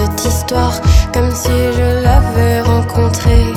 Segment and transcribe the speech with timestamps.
[0.00, 0.80] cette histoire
[1.12, 3.52] comme si je l'avais rencontrée.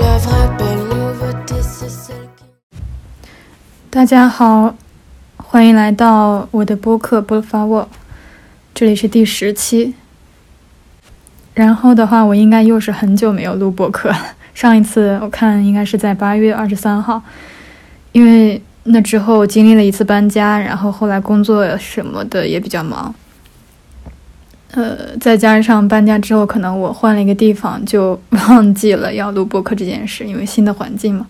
[0.00, 2.44] La vraie belle nouveauté, c'est celle qui.
[3.90, 4.74] 大家好，
[5.36, 7.82] 欢迎来到我的播客《波发沃》，
[8.74, 9.94] 这里是第十期。
[11.54, 14.18] 然后的话，我应该又是很久没有录播客了，
[14.54, 17.22] 上一次我看应该是在八月二十三号，
[18.10, 23.14] 因为那之后经历了一次搬家，然后后来工作什么的也比较忙。
[24.72, 31.26] 呃，再加上搬家之后，可能我换了一个地方，就 忘记了要录播客这件事，因为新的环境嘛，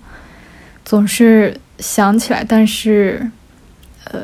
[0.84, 3.30] 总是想起来，但是，
[4.04, 4.20] 呃，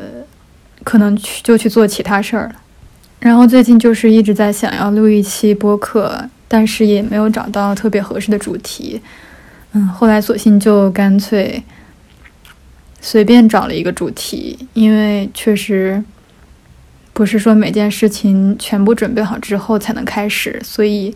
[0.83, 2.55] 可能去就去做其他事儿了。
[3.21, 9.01] 然后最近就是一直在想要录一期播客，但是也没有找到特别合适的主题。
[9.73, 11.63] 嗯，后来索性就干脆
[13.01, 16.03] 随便找了一个主题，因为确实。
[17.13, 21.15] 不是说每件事情全部准备好之后才能开始，所以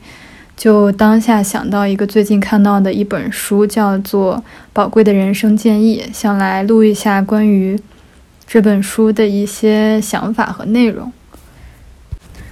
[0.57, 4.37] 就当下想到一个最近看到的一本书，叫做
[4.73, 7.79] 《宝贵的人生建议》，想来录一下关于
[8.47, 11.11] 这本书的一些想法和内容。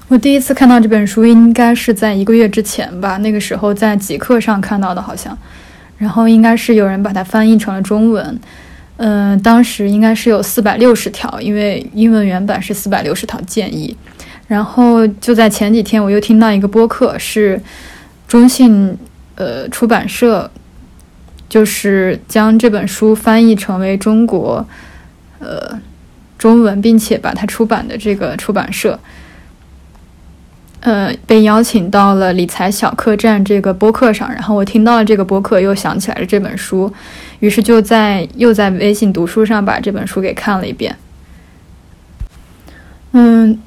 [0.08, 5.36] 我第一次看到这本书应该是在一个月之前吧，那个时候在极客上看到的，好像，
[5.98, 8.39] 然后应该是有人把它翻译成了中文。
[8.97, 13.97] 嗯，当时应该是有四百六十条，因为英文原版是四百六十条建议。
[14.47, 17.61] 然后就在前几天，我又听到一个播客，是
[18.28, 18.97] 中信
[19.34, 20.51] 呃出版社，
[21.48, 24.64] 就是将这本书翻译成为中国
[25.41, 25.81] 呃
[26.39, 28.98] 中文，并且把它出版的这个出版社。
[30.84, 36.92] 呃，被邀请到了理财小客栈这个播客上，然后我听到了这个播客，又想起来了这本书，
[37.40, 40.94] 于是就在又在微信读书上把这本书给看了一遍。
[43.12, 43.58] 嗯，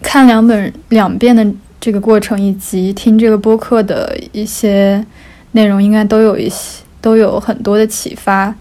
[0.00, 1.44] 看两本两遍的
[1.80, 5.04] 这个过程，以及听这个播客的一些
[5.50, 8.54] 内容，应该都有一些都有很多的启发。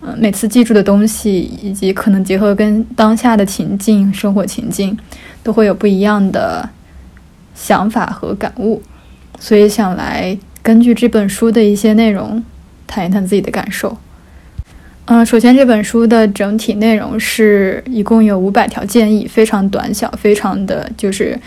[0.00, 4.98] 嗯，每次记住的东西，以及可能结合跟当下的情境、生活情境，
[5.44, 6.68] 都会有不一样的。
[7.60, 8.80] 想法和感悟，
[9.38, 12.42] 所以想来根据这本书的一些内容
[12.86, 13.98] 谈一谈自己的感受。
[15.04, 21.38] 嗯，首先这本书的整体内容是一共有五百条建议，非常短小，非常的就是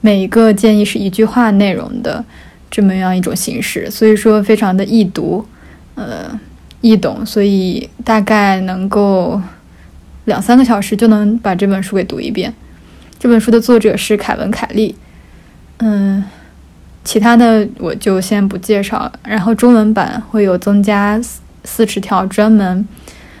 [0.00, 2.24] 每一个建议是一句话内容的
[2.68, 5.46] 这么样一种形式，所以说非常的易读，
[5.94, 6.38] 呃，
[6.80, 9.40] 易懂，所以大概能够
[10.24, 12.52] 两三个小时就能把这本书给读一遍。
[13.20, 14.96] 这本书的作者是凯文·凯利。
[15.84, 16.22] 嗯，
[17.02, 19.12] 其他的我就先不介绍了。
[19.24, 22.86] 然后中文版会有增加四四十条专门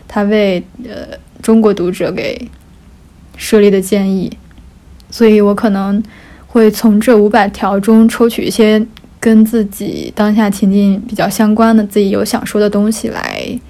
[0.08, 2.50] 他为呃中国读者给
[3.36, 4.36] 设立的建议，
[5.08, 6.02] 所以我可能
[6.48, 8.84] 会从这五百条中抽取一些
[9.20, 13.60] 跟自己当下情境比较相关的、自己有想说的东西来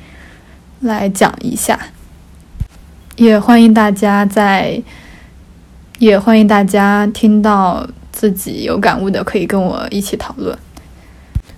[0.80, 1.78] 来讲一下。
[3.16, 4.82] 也欢迎大家在，
[5.98, 7.86] 也欢迎大家听到。
[8.22, 10.56] 自己有感悟的可以跟我一起讨论。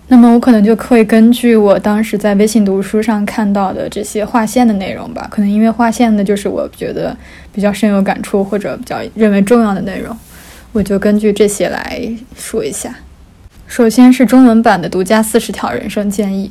[0.09, 7.15] 那么我可能就会根据我当时在微信读书上看到的这些划线的内容吧，可能因为划线的就是我觉得
[7.53, 10.17] 比较深有感触或者比较认为重要的内容，
[10.73, 12.97] 我就根据这些来说一下。
[13.67, 16.51] 首先是中文版的独家四十条人生建议。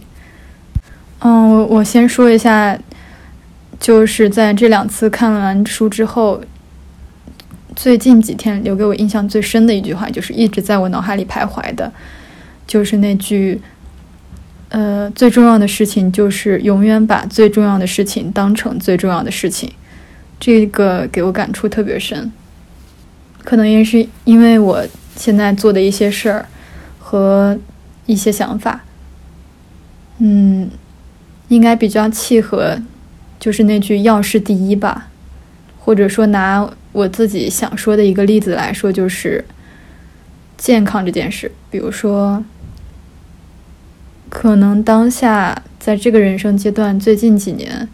[1.21, 2.77] 嗯，我我先说一下，
[3.79, 6.39] 就是在这两次看完书之后。
[7.75, 11.91] 最近几天留给我印象最深的一句话，就是一直在我脑海里徘徊的，
[12.67, 13.59] 就是那句
[14.69, 19.71] ：“呃，最重要的事情就是永远把最重要的事情当成最重要的事情。”
[20.39, 22.31] 这个给我感触特别深，
[23.43, 24.85] 可能也是因为我
[25.15, 26.45] 现在做的一些事儿
[26.99, 27.57] 和
[28.05, 28.83] 一些想法，
[30.19, 30.69] 嗯，
[31.47, 32.77] 应该比较契合，
[33.39, 35.07] 就是那句“要事第一”吧，
[35.79, 36.69] 或者说拿。
[36.93, 39.43] 我自己想说的一个例子来说，就是
[40.57, 41.51] 健康这件事。
[41.69, 42.43] 比如说，
[44.29, 47.89] 可能当下在这个人生阶段，最近几年，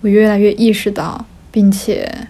[0.00, 2.26] 我越来越意识到，并且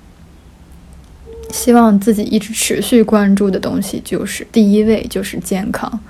[1.50, 6.00] 希望自己一直持续关注的东西，就是第一位就是健康。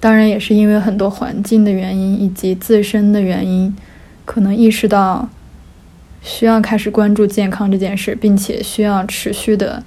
[0.00, 3.76] 当然，也是因为很多环境的原因以及自身的原因，
[4.24, 5.28] 可能意识到。
[6.28, 9.82] 需要开始关注健康这件事，并且需要持续的，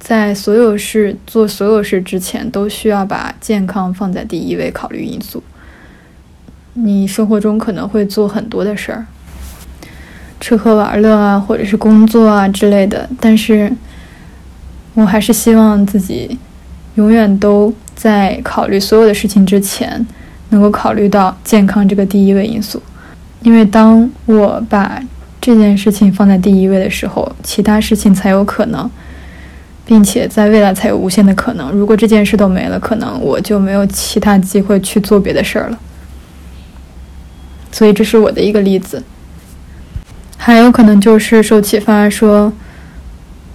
[0.00, 5.40] 在所有事做所有事之前，都需要把健康放在第一位考虑因素。
[6.72, 9.06] 你生活中可能会做很多的事儿，
[10.40, 13.72] 吃喝玩乐啊，或者是工作啊之类的，但是
[14.94, 16.36] 我还是希望自己
[16.96, 20.04] 永远都在考虑所有的事情之前，
[20.48, 22.82] 能够考虑到健康这个第一位因素。
[23.44, 25.00] 因为当我把
[25.38, 28.90] 这件事情放在第一位的时候，其他事情才有可能，
[29.84, 31.70] 并且在未来才有无限的可能。
[31.70, 35.78] 如果这件事都没了，可能我就没有其他机会去做别的事儿了。
[37.70, 39.04] 所以这是我的一个例子。
[40.38, 42.50] 还有可能就是受启发说，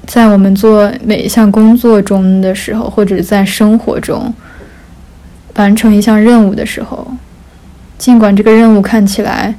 [0.06, 4.32] 在我们做每一项工作中的时候，或者在生活中
[5.56, 7.12] 完成一项任务的时候，
[7.98, 9.56] 尽管这个任务看起来。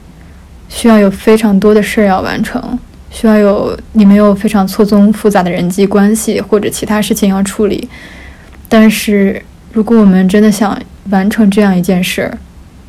[0.71, 2.79] 需要有非常多的事儿要完成，
[3.11, 7.87] 需要有你没有非常错综复杂的人际关系或者其他事情要处理。
[8.69, 10.81] 但是，如果我们真的想
[11.11, 12.39] 完成这样一件事儿，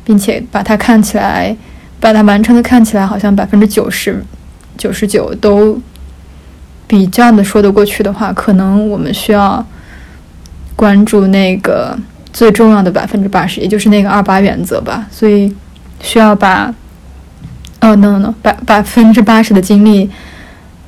[0.04, 1.54] 并且把它看起来，
[1.98, 4.24] 把它完成的看起来好像百分之九十
[4.78, 5.78] 九十九都
[6.86, 9.66] 比较的说得过去的话，可能我们需要
[10.76, 11.98] 关注那个
[12.32, 15.04] 最重要的百分之八十，也就是那个二八原则吧。
[15.10, 15.52] 所以，
[16.00, 16.72] 需要把。
[17.82, 20.08] 哦，no no no，百百分之八十的精力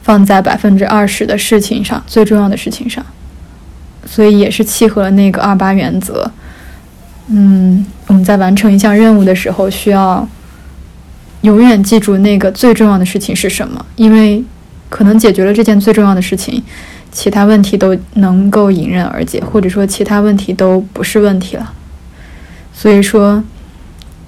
[0.05, 3.05] 放在百分之二十的事情上，最重要的事情上，
[4.07, 6.31] 所以也是契合了那个二八原则。
[7.27, 10.29] 嗯，我们在完成一项任务的时候，需要
[11.41, 14.45] 永远记住那个最重要的事情是什么，因为
[14.89, 16.63] 可能解决了这件最重要的事情，
[17.11, 21.73] 其他问题都能够迎刃而解，或者说其他问题都不是问题了。
[22.73, 23.43] 所以说，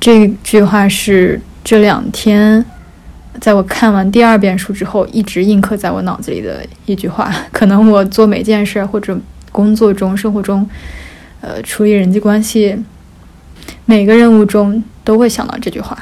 [0.01, 1.41] 这句话是。
[1.67, 2.65] 这两天，
[3.41, 7.35] 在我看完第二遍书之后，一直印刻在我脑子里的一句话。
[7.51, 9.19] 可能我做每件事或者
[9.51, 10.65] 工作中、生活中，
[11.41, 12.79] 呃，处理人际关系，
[13.85, 15.99] 每个任务中都会想到这句话，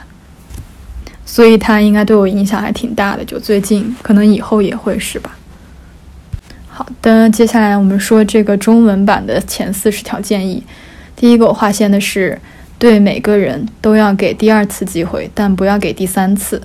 [1.24, 3.24] 所以它应该对我影响还挺大的。
[3.24, 5.34] 就最近，可能以后也会是吧。
[6.68, 10.62] 好的，接下来我们说这个中文版的前四十条建议。
[11.16, 12.38] 第一个我划线的是。
[12.78, 16.60] 对每个人都要给第二次机会，但不要给第三次。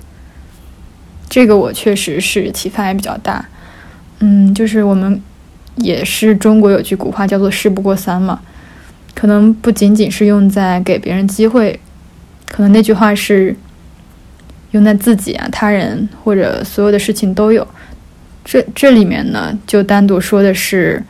[1.28, 3.46] 这个我确实是启发也比较大。
[4.18, 5.22] 嗯，就是我们
[5.76, 8.40] 也是中国有句古话叫做“事不过三”嘛，
[9.14, 11.78] 可能不仅仅是用在给别人机会，
[12.48, 13.56] 可能那句话是
[14.72, 17.66] 用在自己啊、他人或者所有的事情都有。
[18.44, 21.02] 这这里面呢，就单独说的是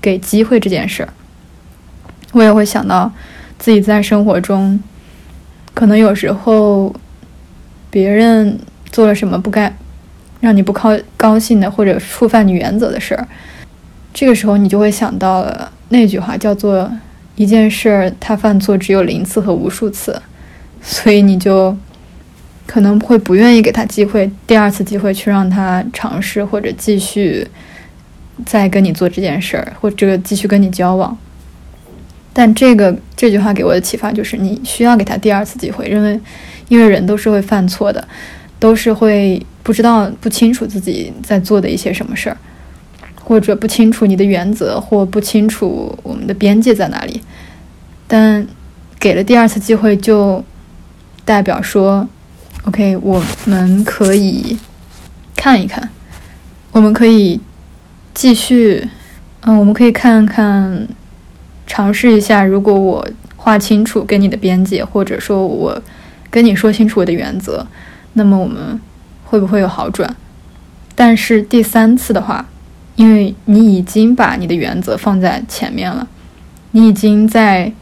[0.00, 1.08] 给机会这件事儿，
[2.32, 3.12] 我也会想到。
[3.64, 4.78] 自己在生活中，
[5.72, 6.94] 可能有时候
[7.88, 8.58] 别人
[8.92, 9.74] 做了什么不该
[10.42, 13.26] 让你不高高兴的，或者触犯你原则的事儿，
[14.12, 16.92] 这个时候你就会想到了那句话，叫做
[17.36, 20.20] “一件事儿他犯错只有零次和无数次”，
[20.82, 21.74] 所以你就
[22.66, 27.48] 可能会不愿意给他机会，第二次机会去让他尝试或者继续
[28.44, 31.16] 再跟你做这件事儿，或者继续跟你交往。
[32.36, 36.20] 但这个这句话给我的启发就是，你需要给他第二次机会，因为
[36.68, 38.06] 因为人都是会犯错的，
[38.58, 42.36] 都是会不知道不清楚自己在做的一些什么事儿，
[43.22, 47.20] 或者不清楚你的原则，或不清楚我们的边界在哪里。
[48.08, 48.44] 但
[48.98, 50.44] 给了第二次机会，就
[51.24, 52.08] 代表说
[52.64, 54.58] ，OK，我们可以
[55.36, 55.88] 看一看，
[56.72, 57.40] 我们可以
[58.12, 58.88] 继续，
[59.42, 60.88] 嗯，我们可以看看。
[61.66, 63.06] 尝试一下，如果我
[63.36, 65.82] 划清楚跟你的边界，或者说我
[66.30, 67.66] 跟你说清楚我的原则，
[68.12, 68.78] 那么我们
[69.24, 70.14] 会不会有好转？
[70.94, 72.46] 但是第三次的话，
[72.96, 76.06] 因为你已经把你的原则放在前面了，
[76.72, 77.72] 你已经在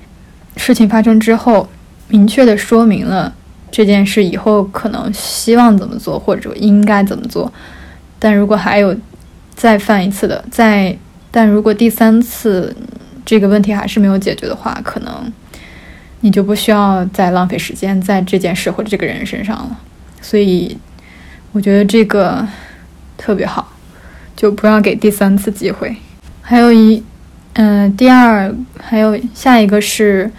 [0.56, 1.68] 事情发生之后
[2.08, 3.34] 明确的说明了
[3.70, 7.52] 这件事以后可能希望怎么做，或者应该怎么做。
[8.18, 8.96] 但如果还有
[9.54, 10.96] 再犯一次的，再
[11.30, 12.74] 但如果第三次。
[13.24, 15.32] 这个问题还是没有解决的话，可能
[16.20, 19.78] 你就不需要再浪费时间在这件事或者这个人身上了。
[20.20, 20.76] 所以，
[21.52, 22.46] 我觉得这个
[23.16, 23.72] 特别好，
[24.36, 25.96] 就不要给第三次机会。
[26.40, 27.02] 还有一，
[27.54, 30.30] 嗯，第二，还有下一个是。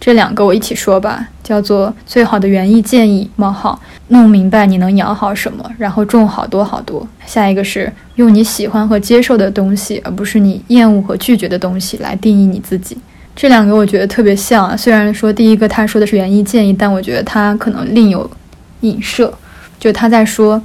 [0.00, 7.06] 这两个我一起说吧，叫做最好的园艺建议：冒号弄明白你能养好什么，然后种好多好多。
[7.26, 12.96] 下一个是用你喜欢和接受的东西，而不是你厌恶和拒绝的东西来定义你自己。
[13.34, 18.28] 这两个我觉得特别像啊，虽然说第一个他说的是园艺建议，但我觉得他可能另有
[18.80, 19.32] 影射，
[19.78, 20.60] 就他在说，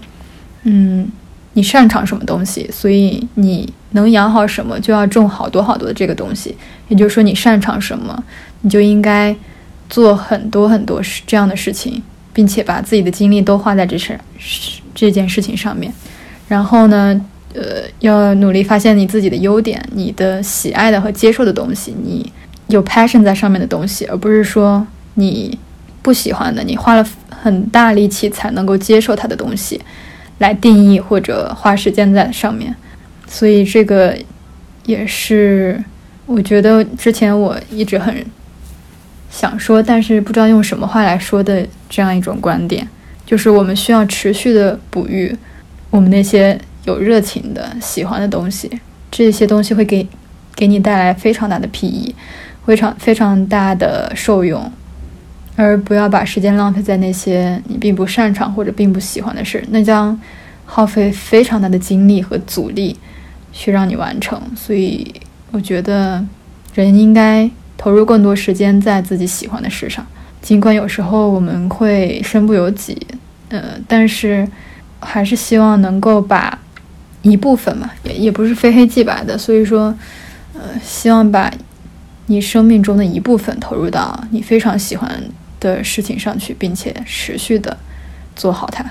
[0.63, 1.08] 嗯，
[1.53, 6.55] 你擅长什么东西，所以你能养好什么，就要种好多好多的这个东西。
[6.88, 8.24] 也就是说，你擅长什么。
[8.65, 9.36] 你就应该
[9.89, 14.17] 做很多很多事这样的事情，并且把自己的精力都花在这事
[14.95, 15.93] 这件事情上面。
[16.48, 17.19] 然后呢，
[17.53, 22.31] 呃，要努力发现你自己的优点，你的喜爱的和接受的东西，你
[22.67, 25.60] 有 passion 在上面的东西，而不是说你
[26.01, 29.81] 不喜欢的，你花了很大力气才能够接受它的东西，
[30.38, 32.75] 来定义或者花时间在上面。
[33.28, 34.18] 所以这个
[34.86, 35.84] 也是
[36.25, 38.25] 我觉得之前我一直很
[39.30, 42.88] 想说，但是不知道用什么话来说的这样一种观点，
[43.25, 45.36] 就是我们需要持续的哺育
[45.90, 46.60] 我们那些。
[46.86, 48.70] 有热情的、喜欢的东西，
[49.10, 50.06] 这些东西会给
[50.54, 52.13] 给你带来非常大的裨益，
[52.66, 54.70] 非常非常大的受用，
[55.55, 60.19] 而不要把时间浪费在那些你并不擅长或者并不喜欢的事，那将
[60.65, 62.98] 耗费非常大的精力和阻力
[63.51, 64.41] 去让你完成。
[64.55, 65.13] 所以，
[65.51, 66.25] 我觉得
[66.74, 70.05] 人应该投入更多时间在自己喜欢的事上，
[70.41, 72.98] 尽管有时候我们会身不由己，
[73.50, 74.48] 呃，但是
[75.00, 76.60] 还是希望能够把。
[77.25, 79.95] 一部分嘛，也也不是非黑即白的，所以说，
[80.55, 81.50] 呃，希望把
[82.25, 85.10] 你生命中的一部分投入到你非常喜欢
[85.63, 87.75] 的事情上去，并且持续的
[88.36, 88.86] 做好它。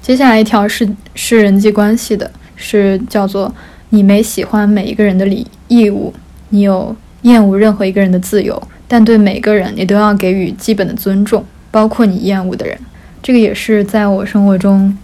[0.00, 3.52] 接下来一条是是人际关系的，是叫做
[3.88, 6.12] 你没喜欢每一个人的礼义务，
[6.50, 12.78] 你有厌恶任何一个人的自由，但对每个人你都要给予基本的尊重，包括你厌恶的人。
[13.22, 14.96] 这个也是在我生活中。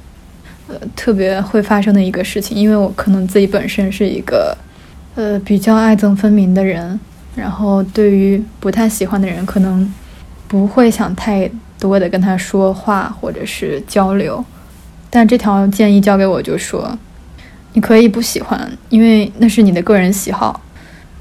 [0.70, 4.54] 呃，特别会发生的一个事情，因为我可能自己本身是一个，
[5.14, 7.00] 呃，比较爱憎分明的人，
[7.34, 9.90] 然后对于不太喜欢的人，可能
[10.48, 14.44] 不会想太多的跟他说话或者是交流。
[15.08, 16.98] 但这条建议交给我，就说
[17.74, 20.60] 你可以不喜欢，因为那是你的个人喜好，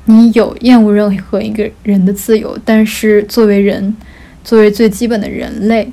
[0.05, 3.95] 你有厌恶任何一个人的自由，但是作为人，
[4.43, 5.91] 作为最基本的人类，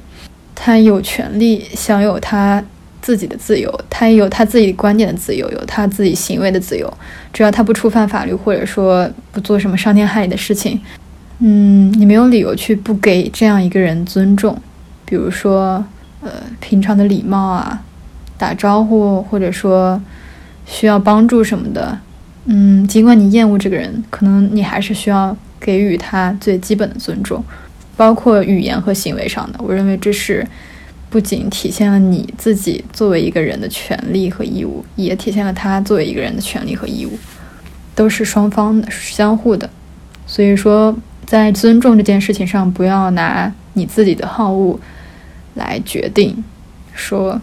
[0.54, 2.64] 他有权利享有他。
[3.04, 6.90] 自己的自由，他也有他自己观点的自由，有他自己行为的自由。
[7.34, 10.80] 只要他不触犯法律，或者说不做什么伤天害理的事情，
[11.38, 14.56] 嗯，你没有理由去不给这样一个人尊重。
[15.04, 15.84] 比如说，
[16.20, 17.82] 呃，平常的礼貌啊，
[18.38, 20.00] 打招呼，或者说
[20.66, 21.98] 需要帮助什么的，
[22.46, 27.42] 嗯，尽管你厌恶这个人，可能你还是需要给予他最基本的尊重，
[27.96, 29.58] 包括语言和行为上的。
[29.62, 30.46] 我认为这是。
[31.10, 37.16] 不仅体现了你自己作为一个人的权利和义务，也体现了他作为一个人的权利和义务，
[37.94, 39.70] 都是双方的、相互的。
[40.26, 40.92] 所以说，
[41.26, 44.78] 在尊重这件事情上，不要拿你自己的好恶
[45.54, 46.42] 来决定，
[46.94, 47.40] 说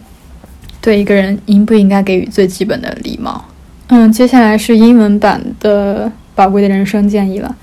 [0.80, 3.44] 对一个人应不应该给予最基本的礼貌。
[3.88, 7.54] 嗯，接下来是英文版的宝贵的人生建议了。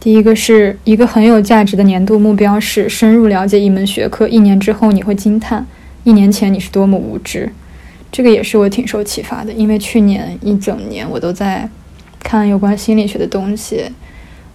[0.00, 5.66] 第一个是一个很有价值的年度目标是深入了解一门学科，一年之后你会惊叹，
[6.04, 7.50] 一年前你是多么无知。
[8.12, 11.68] 这个也是我挺受启发的，因为去年一整年我都在
[12.22, 13.84] 看有关心理学的东西，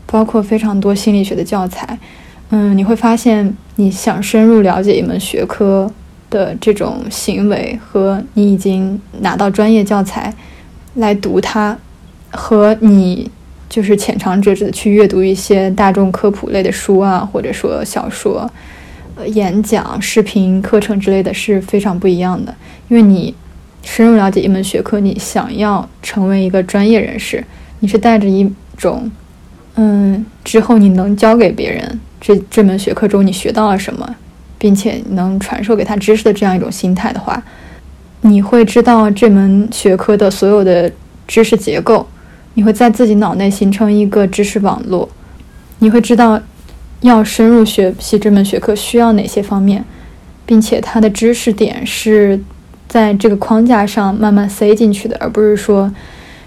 [0.06, 1.98] 包括非常多心理学的教材。
[2.50, 5.92] 嗯，你会发现你想深入了解一门学科
[6.30, 10.34] 的这种行为，和你已经拿到专业教材
[10.96, 11.78] 来读它，
[12.32, 13.30] 和你。
[13.70, 18.48] 就是浅尝辄止的去阅读一些大众科普类的书啊，或者说小说、
[19.26, 22.54] 演讲、视频课程之类的是非常不一样的。
[22.88, 23.34] 因为你
[23.82, 27.44] 深入了解一门学科，你想要成为一个专业人士，
[27.80, 29.10] 你是带着一种，
[29.76, 34.16] 嗯，之后你能教给别人这这门学科中你学到了什么，
[34.58, 37.42] 并且能传授给他知识的这样一种心态的话，
[38.22, 40.92] 你会知道这门学科的所有的
[41.28, 42.08] 知识结构。
[42.56, 45.10] 你会在自己脑内形成一个知识网络，
[45.80, 46.40] 你会知道
[47.02, 49.84] 要深入学习这门学科需要哪些方面，
[50.46, 52.40] 并且它的知识点是
[52.88, 55.92] 在这个框架上慢慢塞进去的，而不是说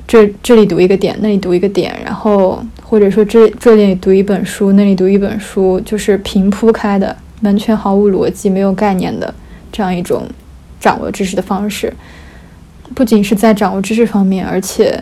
[0.07, 9.35] 这这里读一个点，那里读一个点，然后或者说这这里读一本书，那里读一本书，就是平铺开的，完全毫无逻辑、没有概念的
[9.73, 10.27] 这样一种
[10.81, 11.93] 掌握知识的方式，
[12.95, 15.01] 不仅是在掌握知识方面，而且。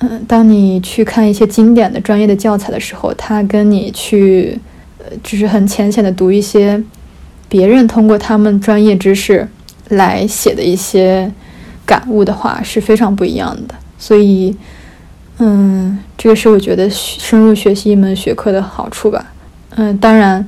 [0.00, 4.60] 嗯，当你去看一些经典的专业的教材的时候，他跟你去，
[4.98, 6.78] 呃，只是很浅显的读一些
[7.48, 9.48] 别人通过他们专业知识
[9.88, 11.32] 来写的一些
[11.86, 13.74] 感悟的话，是非常不一样的。
[13.98, 14.56] 所以，
[15.38, 19.32] 嗯，这个是我觉得深入学习一门学科的好处吧。
[19.70, 20.46] 嗯，当然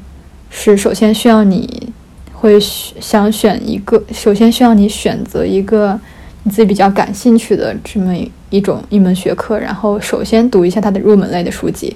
[0.51, 1.93] 是首先需要你
[2.33, 5.99] 会想选一个，首先需要你选择一个
[6.43, 8.15] 你自己比较感兴趣的这么。
[8.51, 11.95] 一种一门学科，然后首先读一下它的入门类的书籍，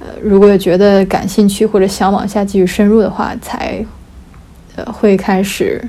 [0.00, 3.86] 呃，如果觉得感兴趣或者想往下继续深入的话，才
[4.74, 5.80] 呃会开始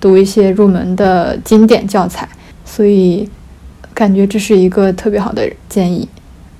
[0.00, 2.26] 读一些入门的经典教材。
[2.64, 3.28] 所以
[3.94, 6.08] 感觉这是一个特别好的建议。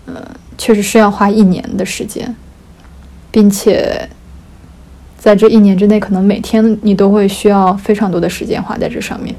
[0.07, 0.23] 呃，
[0.57, 2.35] 确实是要花一年的时间，
[3.31, 4.09] 并且
[5.19, 9.35] 在这一年之内，可能每天你都会需要非常多的时间花在这上面，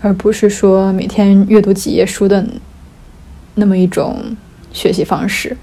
[0.00, 2.46] 而不是说每天阅读几页书的
[3.54, 4.36] 那么一种
[4.72, 5.56] 学习方式。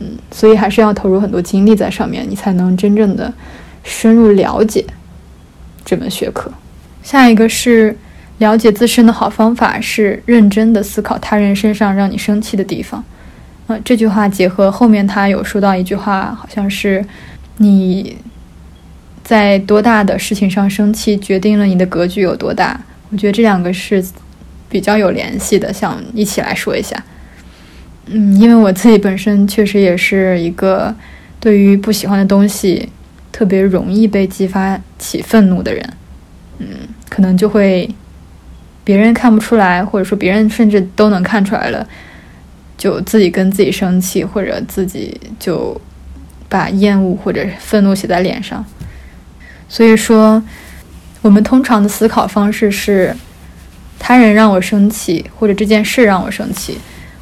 [0.00, 3.32] 嗯，所以还是要投入很多精力在上面，你才能真正的
[3.84, 4.84] 深入了解
[5.84, 6.50] 这门学科。
[7.04, 7.96] 下一个是
[8.38, 13.02] 了解自身的好方法是认真的思考他人身上让你生气的地方。
[13.66, 17.04] 呃，这句话结合后面他有说到一句话，好像是
[17.58, 18.16] 你
[19.22, 22.78] 在多大的事情上生气，决定了你的格局有多大。
[23.10, 24.04] 我觉得这两个是
[24.68, 27.02] 比较有联系的，想一起来说一下。
[28.06, 30.94] 嗯，因为我自己本身确实也是一个
[31.40, 32.88] 对于不喜欢的东西
[33.32, 35.90] 特别容易被激发起愤怒的人。
[36.58, 36.66] 嗯，
[37.08, 37.88] 可能就会
[38.84, 41.84] 别人看不出来，或者说别人甚至都能看出来了。
[42.76, 45.80] 就自己跟自己生气，或者自己就
[46.48, 48.62] 把厌恶或者愤怒写在脸上。
[49.68, 50.42] 所以说，
[51.22, 53.14] 我们通常的思考方式是：
[53.98, 56.76] 他人让我生气，或者这件事让我生气，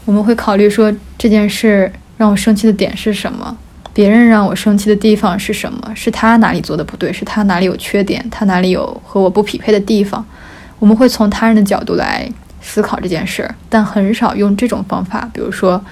[0.06, 3.56] 我们会考虑说这件事让我生气的点是什么？
[3.92, 5.92] 别人让我生气的地方是什么？
[5.94, 7.12] 是他哪里做的不对？
[7.12, 8.26] 是他哪里有缺点？
[8.30, 10.26] 他哪里有和我不匹配的地方？
[10.82, 12.28] 我们会从他人的角度来。
[12.64, 15.84] 思考这件事儿，但很少用这种方法，比如说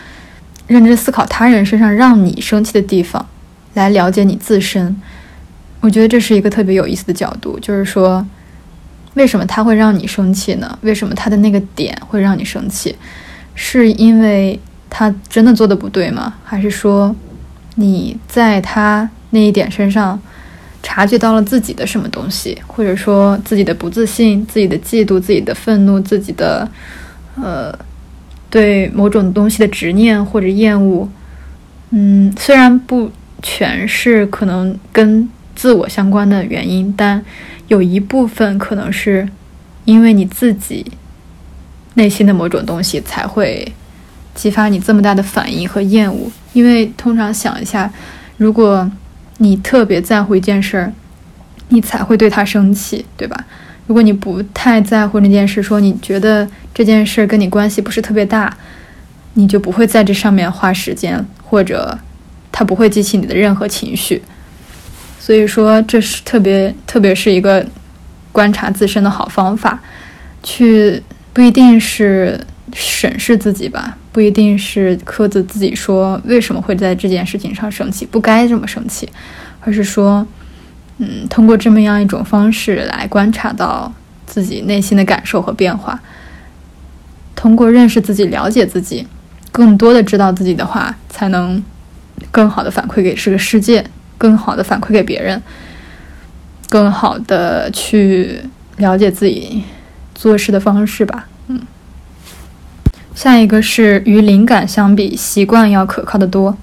[0.68, 3.26] 认真思考他人身上让你生气的地方，
[3.75, 4.97] 来了解你自身。
[5.80, 8.25] 我觉得这是一个特别有意思的角度，就是说，
[9.14, 10.78] 为什么他会让你生气呢？
[10.82, 12.95] 为什么他的那个点会让你生气？
[13.56, 14.56] 是因为
[14.88, 16.34] 他真的做的不对吗？
[16.45, 17.12] 还是说
[17.75, 20.17] 你在他那一点身上？
[20.82, 26.69] 察觉到了自己的什么东西，或者说自己的不自信、自己的嫉妒、自己的愤怒、自己的
[27.36, 27.73] 呃
[28.49, 31.08] 对某种东西的执念或者厌恶，
[31.90, 33.10] 嗯，虽然不
[33.43, 37.23] 全是可能跟自我相关的原因，但
[37.69, 39.28] 有一部分可能是
[39.84, 40.84] 因为你自己
[41.95, 43.71] 内心的某种东西才会
[44.34, 46.30] 激发你这么大的反应和厌恶。
[46.52, 47.93] 因为通常想一下，
[48.38, 48.90] 如果
[49.43, 50.93] 你特别在乎一件事儿，
[51.71, 53.47] 你才会对他生气，对吧？
[53.87, 58.55] 如果你不太在乎那件事，说你觉得这件事跟你关系不是特别大，
[59.35, 61.99] 你就不会在这上面花时间，或者
[62.53, 64.21] 他不会激起你的任何情绪。
[65.19, 67.67] 所以说，这是特别特别是一个
[68.31, 69.81] 观察自身的好方法，
[70.43, 72.39] 去不一定是
[72.75, 73.97] 审视自己吧。
[74.12, 79.08] 不一定是苛责自己说为什么会在这件事情上生气，不该这么生气，
[79.60, 80.26] 而是说，
[80.99, 83.92] 嗯，通过这么样一种方式来观察到
[84.26, 86.00] 自己内心的感受和变化，
[87.36, 89.06] 通过认识自己、了解自己，
[89.52, 91.62] 更多的知道自己的话，才能
[92.30, 93.84] 更好的反馈给这个世界，
[94.18, 95.40] 更好的反馈给别人，
[96.68, 98.40] 更好的去
[98.76, 99.62] 了解自己
[100.14, 101.28] 做事的方式吧。
[103.23, 106.56] 下一个是与灵感相比，习惯要可靠的多。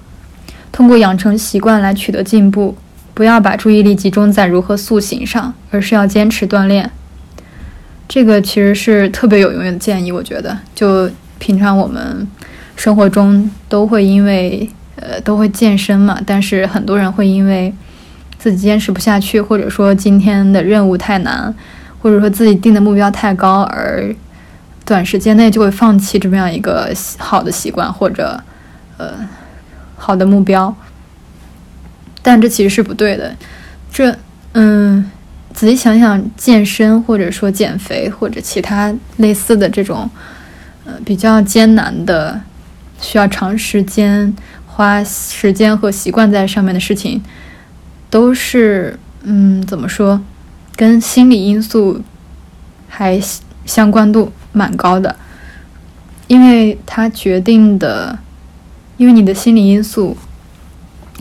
[0.72, 2.76] 通过养成习惯来取得进步，
[3.14, 6.90] 不要把注意力集中在如何塑形上，而是要坚持锻炼。
[8.08, 10.58] 这个其实是特别有用的建议，我觉得。
[10.74, 12.26] 就平常我们
[12.74, 17.72] 生活中都会因为呃都会健身嘛，但是很多人会因为
[18.36, 21.54] 自己坚持不下去，或者说今天的任务太难，
[22.02, 24.12] 或者说自己定的目标太高而。
[24.88, 28.42] 短时间内就会放弃这么样一个好的习惯或者，
[28.96, 29.12] 呃，
[29.96, 30.74] 好的目标，
[32.22, 33.36] 但这其实是不对的。
[33.92, 34.16] 这，
[34.54, 35.04] 嗯，
[35.52, 40.08] 仔细想想，健身或者说减肥或者其他类似的这种，
[40.86, 42.40] 呃，比较艰难的、
[42.98, 44.34] 需要长时间
[44.66, 47.22] 花时间和习惯在上面的事情，
[48.08, 50.18] 都是，嗯，怎么说，
[50.74, 52.00] 跟心理因素
[52.88, 53.20] 还
[53.68, 54.32] 相关度。
[54.50, 55.14] 蛮高的，
[56.26, 58.18] 因为它决定的，
[58.96, 60.16] 因为你的心理因素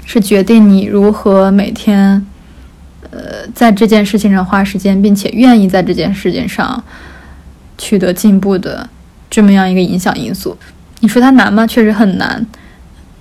[0.06, 2.26] 是决定你如何每天，
[3.12, 6.84] 呃，在这件事情上花时间，并且愿意在这件事情上
[7.78, 8.90] 取得进步的
[9.30, 10.58] 这么样一个影响因素。
[11.02, 11.68] 你说它难吗？
[11.68, 12.44] 确实很难。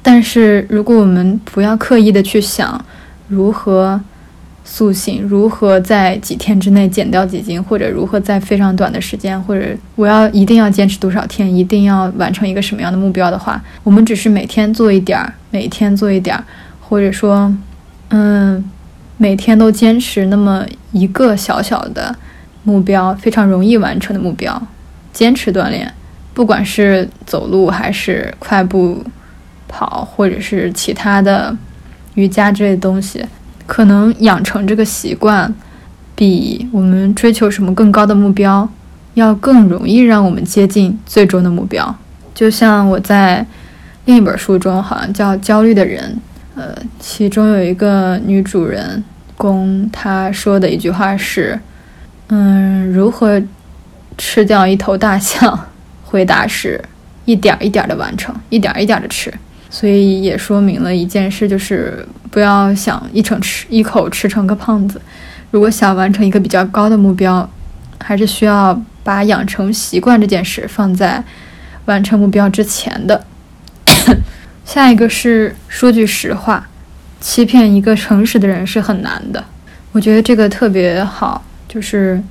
[0.00, 2.82] 但是如果我们不要刻意的去想
[3.28, 4.00] 如何。
[4.68, 16.44] 塑形如何在几天之内减掉几斤，或者如何在非常短的时间，或者我要一定要坚持多少天，一定要完成一个什么样的目标的话，我们只是每天做一点儿，每天做一点儿，
[16.80, 17.54] 或者说，
[18.10, 18.62] 嗯，
[19.16, 22.14] 每天都坚持那么一个小小的
[22.64, 24.60] 目标，非常容易完成的目标，
[25.12, 25.90] 坚持锻炼，
[26.34, 29.02] 不管是走路还是快步
[29.68, 31.56] 跑，或者是其他的
[32.14, 33.24] 瑜伽之类的东西，
[33.66, 35.52] 可能养成这个习惯，
[36.14, 38.68] 比我们追求什么更高的目标，
[39.14, 41.94] 要更容易让我们接近最终的目标。
[42.34, 43.44] 就像我在
[44.04, 46.18] 另一本书中，好像叫《焦虑的人》，
[46.60, 49.02] 呃，其中有一个女主人
[49.36, 51.58] 公，她说的一句话是
[52.28, 53.42] ：“嗯，如何
[54.16, 55.58] 吃掉一头大象？”
[56.08, 56.80] 回答是
[57.24, 59.32] 一点一点的完成，一点一点的吃，
[59.68, 65.00] 所以也说明了一件事，就是不要想一成吃一口吃成个胖子。
[65.50, 67.48] 如果想完成一个比较高的目标，
[68.00, 71.22] 还是需要把养成习惯这件事放在
[71.84, 73.24] 完成目标之前的。
[74.64, 76.68] 下一个是说句实话，
[77.20, 79.44] 欺骗一个诚实的人是很难的。
[79.92, 82.22] 我觉得这个特别好，就是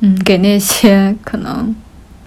[0.00, 1.74] 嗯，给那些可能。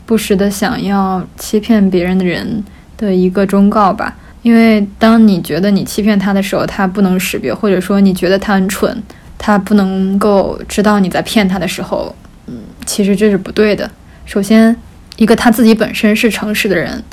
[0.05, 2.63] 不时的想要欺骗别人的人
[2.95, 4.15] 的一个忠告吧，
[4.47, 9.03] 因为当你觉得你欺骗他的时候，他不能识别，或者说你觉得他很蠢，
[9.37, 12.53] 他不能够知道你在骗他的时候，嗯，
[12.85, 13.91] 其实这是不对的。
[14.25, 14.73] 首先，
[15.17, 17.03] 一个他自己本身是诚实的人，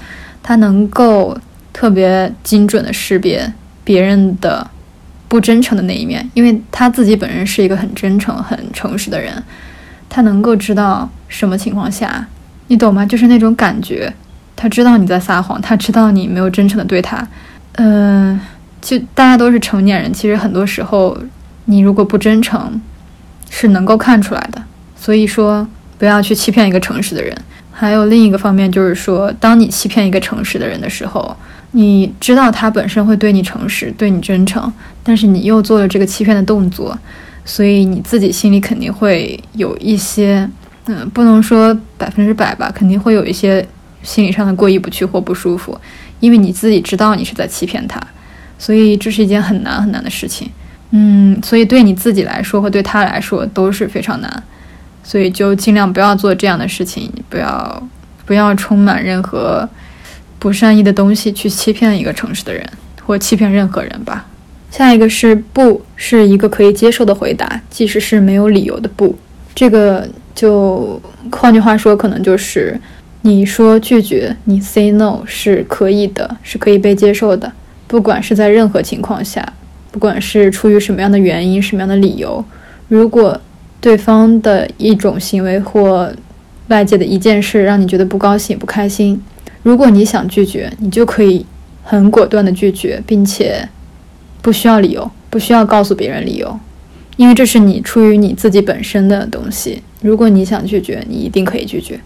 [0.45, 1.37] 他能够
[1.73, 4.65] 特别精准的识别别人的
[5.27, 9.43] 不真诚的那一面，因为他自己本身是一个很真诚、很诚实的人，
[10.09, 12.25] 他能够知道什么情况下。
[12.69, 13.05] 你懂吗？
[13.05, 14.15] 就是那种感觉，
[14.57, 17.27] 他知道你在撒谎，他知道你没有真诚的对他。
[17.73, 18.39] 嗯，
[18.81, 21.19] 就大家都是成年人，其实很多时候，
[21.65, 22.81] 你如果不真诚，
[23.51, 24.63] 是能够看出来的。
[24.97, 25.67] 所以说，
[25.99, 27.37] 不要去欺骗一个诚实的人。
[27.73, 31.37] 还有另一个方面，就是说，当你欺骗一个诚实的人的时候，
[31.73, 36.97] 你知道他本身会对你诚实，对你真诚，但是你又做了这个欺骗的动作，
[37.45, 40.49] 所以你自己心里肯定会有一些。
[40.87, 43.67] 嗯，不能说百分之百吧，肯定会有一些
[44.05, 45.77] 心理上的过意不去或不舒服，
[46.21, 48.01] 因为你自己知道你是在欺骗他，
[48.57, 50.49] 所以这是一件很难很难的事情。
[50.91, 54.43] 嗯，所以对你自己来说和对他来说都是非常难，
[55.03, 57.83] 所以就尽量不要做这样的事情，不要
[58.25, 59.69] 不要充满任何
[60.39, 62.65] 不善意的东西去欺骗一个诚实的人
[63.05, 64.27] 或欺骗任何人吧。
[64.71, 69.19] 下一个是不是一个可以接受的回答，即使是没有理由的不，
[69.55, 70.07] 这个。
[70.35, 72.77] 就换句话说，可能就是
[73.27, 77.51] 你说拒绝，你 say no 是可以的，是可以被接受的。
[77.87, 79.55] 不管是在任何情况下，
[79.91, 82.45] 不管是出于什么样的原因、什么样的理由，
[82.87, 83.41] 如果
[83.81, 86.13] 对方的一种行为或
[86.69, 89.19] 外界的一件事让你觉得不高兴、不开心，
[89.63, 91.47] 如果你想拒绝，你就可以
[91.83, 93.67] 很果断的拒绝，并且
[94.43, 96.61] 不需要理由，不需要告诉别人理由，
[97.17, 99.83] 因为这是你出于你自己本身的东西。
[100.03, 101.99] 如果你想拒绝，你一定可以拒绝。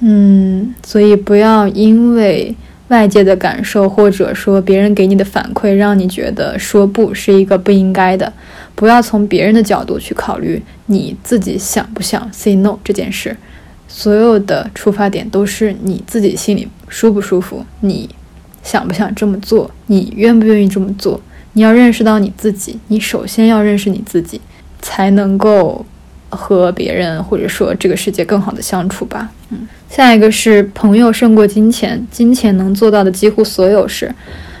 [0.00, 2.54] 嗯，所以不要因为
[2.88, 8.30] 外界的感受，或者说别人给你的反馈，让你觉得说不是一个不应该的。
[8.74, 13.34] 不要从别人的角度去考虑你自己想不想 say no 这件事。
[13.88, 18.10] 所有的出发点都是你自己心里舒不舒服，你
[18.62, 21.20] 想不想这么做，你愿不愿意这么做。
[21.52, 24.40] 你要认识到你自己，你首先要认识你自己，
[24.82, 25.86] 才能够。
[26.34, 29.30] 和别人或者说这个世界更好的相处吧。
[29.50, 34.12] 嗯，下一个是朋友胜过金钱，金钱能做到的几乎所有事，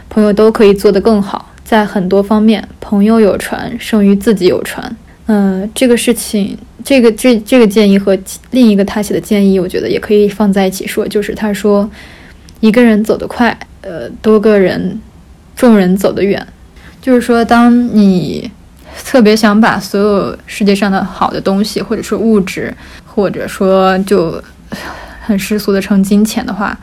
[0.08, 1.50] 朋友都可以做得更好。
[1.64, 4.96] 在很多方面，朋友有船胜于自己有船。
[5.26, 8.16] 嗯，这个事情，这个这这个建议和
[8.50, 11.08] 另一个他写的建议，我觉得也可以放在一起说。
[11.08, 11.90] 就是他说，
[12.60, 15.00] 一个人走得快，呃，多个人，
[15.56, 16.46] 众人走得远。
[17.00, 18.50] 就是说，当你。
[19.04, 22.72] 特别想把所有世界上的好的东西，或者说物质，
[23.04, 24.42] 或者说就
[25.22, 26.78] 很世俗的称金钱的话，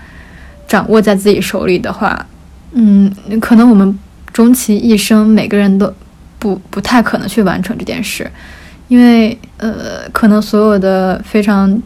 [0.67, 2.25] 掌握在自己手里的话，
[2.73, 3.97] 嗯，可能我们
[4.33, 5.93] 终其一生，每个人都
[6.37, 8.29] 不不太可能去完成这件事，
[8.87, 11.81] 因为呃，可能所有的非常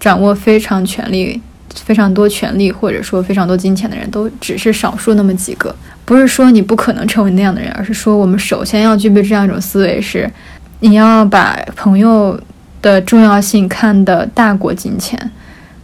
[0.00, 1.40] 掌握非常权力。
[1.84, 5.72] 非常多权利或者说非常多金钱的人都只是少数那么几个，
[6.08, 10.26] 不是说你不可能成为那样的人，而是说我们首先要具备这样一种思维：是
[10.80, 12.40] 你要把朋友
[12.80, 15.30] 的重要性看得大过金钱，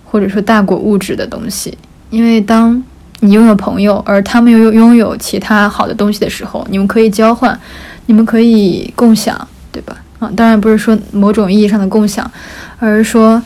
[0.03, 1.77] 或者说大过物质的东西。
[2.09, 2.83] 因为当
[3.21, 7.61] 你拥有朋友，而他们又拥有其他好的东西的时候，你们可以交换，
[8.07, 9.95] 你们可以共享，对吧？
[10.21, 12.29] 啊，当然不是说某种意义上的共享，
[12.79, 13.43] 而是说，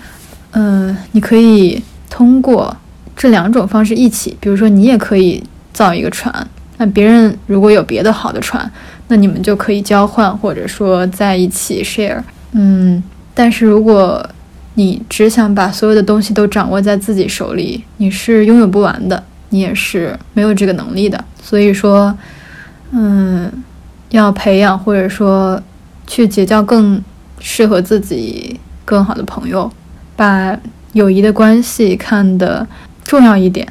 [0.53, 1.83] 嗯，你可以。
[2.11, 2.75] 通过
[3.15, 8.71] 这两种方式一起，比如说你也可以造一个船，那别人如果有别的好的船，
[9.09, 12.23] 那你们就可以交换，或者说在一起 share。
[12.53, 13.03] 嗯，
[13.35, 14.27] 但是如果
[14.75, 21.23] 你只想把所有的东西都掌握在自己手里，你是拥有不完的，你也是没有这个能力的。
[21.43, 22.17] 所以说，
[22.93, 23.53] 嗯，
[24.11, 25.61] 要培养或者说
[26.07, 27.03] 去结交更
[27.41, 29.71] 适合自己更好的朋友，
[30.15, 30.57] 把
[30.93, 32.67] 友谊的关系看得
[33.05, 33.67] 重要一点，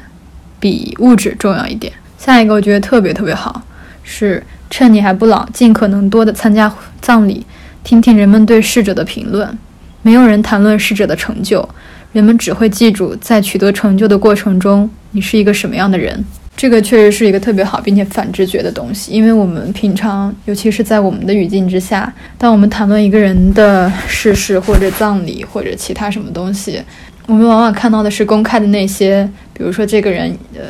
[0.60, 1.92] 比物质重要一点。
[2.18, 3.62] 下一个我觉得特别特别好，
[4.02, 7.46] 是趁你还不老，尽可能多的参加葬礼，
[7.82, 9.56] 听听人们对逝者的评论。
[10.02, 11.66] 没有人谈论逝者的成就，
[12.12, 16.24] 人们只会记住在取得成就的过程中，你是一个什么样的人。
[16.56, 26.82] 这个确实是一个特别好并且反直觉的东西，因为我们平常，尤其是在我们的语境之下，当我们谈论一个人的逝世或者葬礼或者其他什么东西，
[27.26, 30.62] 我们往往看到的是公开的那些，比如说这个人呃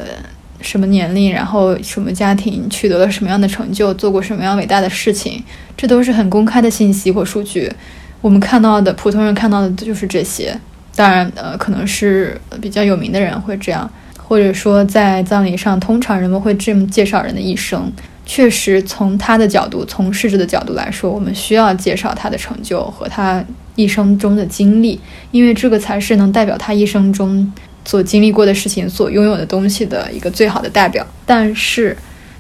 [0.61, 5.43] 什么年龄，然后什么家庭，取得了什么样的成就，做过什么样伟大的事情，
[5.77, 7.73] 这都是很公开的信息或数据。
[8.21, 10.59] 我们看到的普通人看到的就是这些，
[10.95, 13.89] 当然呃可能是比较有名的人会这样。
[14.17, 17.91] 或者说，在葬礼上，通常人们会这么介绍人的一生。
[18.27, 23.43] 确实，从他的角度，从逝者的角度来说，我们需要介绍他的成就和他
[23.75, 27.51] 一生中的经历，因为这个才是能代表他一生中
[27.89, 31.07] 所经历过的事情、所拥有的东西的一个最好的代表。
[31.25, 31.97] 但是，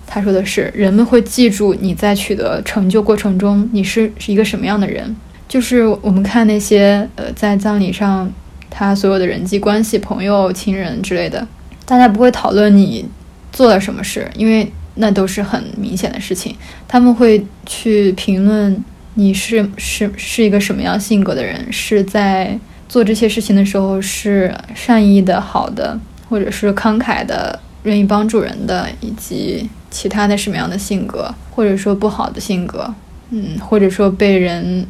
[0.06, 5.16] 他说的是，人们会记住你在取得成就过程中你是是一个什么样的人。
[5.48, 8.30] 就是我们看那些呃，在葬礼上
[8.68, 11.48] 他所有的人际关系、朋友、亲人之类的。
[11.86, 13.06] 大家不会讨论你
[13.50, 16.54] 做了什么事，因为那都是很明显的事情。
[16.86, 18.84] 他们会去评论
[19.14, 25.98] 你是是是一个什么样性格的人，是在做这些事情的时候是善意的、好的，
[26.28, 32.92] 或者是慷慨的、愿意帮助人的，以及其他的什么样的性格，或者说不好的性格，
[33.30, 34.86] 嗯，或者说被人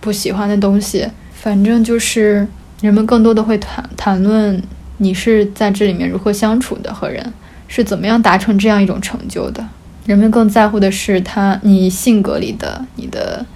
[0.00, 1.08] 不喜欢的东西。
[1.32, 2.46] 反正就是
[2.82, 4.62] 人们更多的会谈谈论。
[5.02, 6.92] 你是在这里面如何相处的？
[6.92, 7.32] 和人
[7.68, 9.66] 是怎么样达成这样一种成就的？
[10.04, 13.46] 人们更在乎的是他你性格里的你的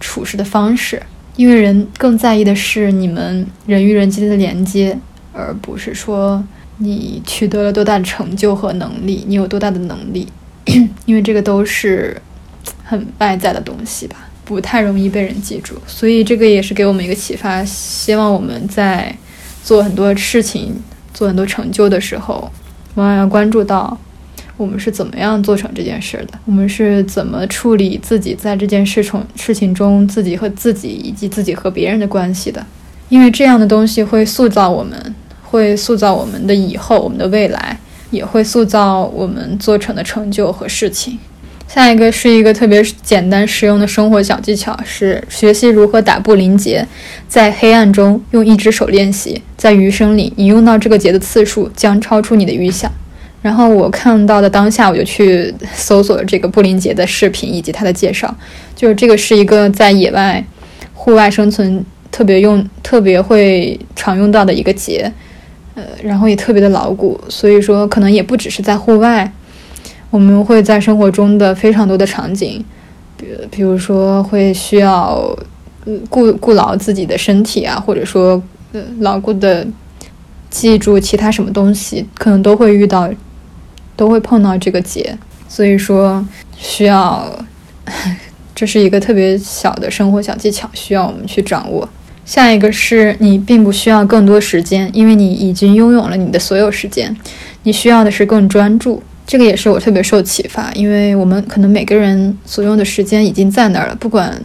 [0.00, 1.02] 处事的方式，
[1.36, 4.98] 因为人更在意的是你们人与人之间的连接，
[5.32, 6.42] 而不是说
[6.78, 10.28] 你取得了多大的成就和能力，你有多大的能力，
[11.06, 12.20] 因为这个都是
[12.84, 15.74] 很外在的东西吧，不太容易被人记住。
[15.86, 19.16] 所以这个也是给我们一个启发，希望我们在
[19.62, 20.74] 做很多事情。
[21.14, 22.50] 做很多成就的时候，
[22.96, 23.96] 往往要关注到
[24.56, 32.64] 我们是怎么样做成这件事的，我们是怎么处理自己在这件事从事情中自己和自己以及自己和别人的关系的，
[33.08, 37.76] 因为这样的东西会塑造我们，会塑造我们的以后，我们的未来，
[38.10, 41.18] 也会塑造我们做成的成就和事情。
[41.66, 46.86] 下一个是一个特别简单实用的生活小技巧，是学习如何打布林结，
[47.26, 52.92] 在黑暗中用一只手练习，在余生里你用到这个结的次数将超出你的预想。
[53.44, 58.34] 然后我看到的当下，我就去搜索这个布林结的视频以及它的介绍，
[58.74, 60.42] 就是这个是一个在野外、
[60.94, 65.12] 户外生存特别用、特别会常用到的一个结，
[65.74, 69.30] 呃，然后也特别的牢固，所以说可能也不只是在户外。
[70.08, 72.64] 我们会在生活中的非常多的场景，
[73.18, 75.36] 比比如说会需要
[76.08, 79.66] 顾顾牢自己的身体啊，或者说呃牢固的
[80.48, 83.10] 记住其他什么东西，可能都会遇到，
[83.96, 85.16] 都会碰到这个结。
[85.48, 86.26] 所以说
[86.56, 87.26] 需要，
[88.54, 91.88] 这是一个特别小的生活小技巧，需要我们去掌握。
[92.24, 97.14] 下一个是你并不需要更多时间，因为你已经拥有了你的所有时间，
[97.64, 99.02] 你需要的是更专注。
[99.26, 104.38] 这个也是我特别受启发，因为我们可能每个人所用的时间已经在那儿了，不管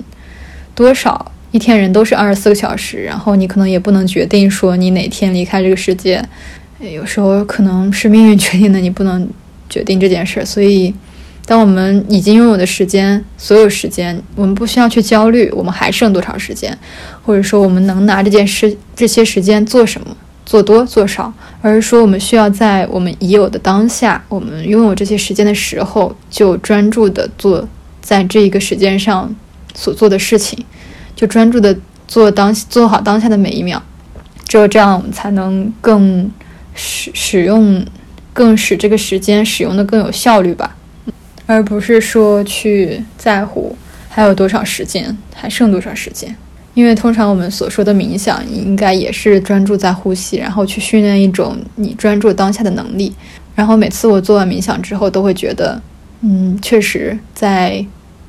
[0.76, 6.24] 多少，一天人都是二十四个小时，然后你可能也不能决定说你哪天离开这个世界，
[6.80, 9.28] 有时候可能是命运决定的，你不能
[9.70, 10.46] 决定这件事。
[10.46, 10.94] 所以，
[11.46, 16.78] 当我们已经拥有的时间，所有时间，我们不需要去焦虑我们还剩多少时间，
[17.26, 20.16] 或者说我们能拿这件事这些时间做什么。
[20.46, 27.70] 做多做少，而是说我们需要在我们已有的当下，我们拥有这些时间的时候，就专注的做
[28.02, 29.32] 在这一个时间上
[29.76, 30.66] 所做的事情，
[31.16, 33.80] 就专注的做当做好当下的每一秒，
[34.48, 36.32] 只有这样，我们才能更
[36.80, 37.86] 使使用，
[38.32, 40.78] 更使这个时间使用的更有效率吧，
[41.46, 43.76] 而不是说去在乎
[44.08, 46.34] 还有多少时间，还剩多少时间。
[46.76, 53.14] 因为通常我们所说的冥想，应该也是专注在呼吸，然后去训练一种你专注当下的能力。
[53.56, 55.82] 然后每次我做完冥想之后，都会觉得，
[56.22, 57.86] 嗯，确实在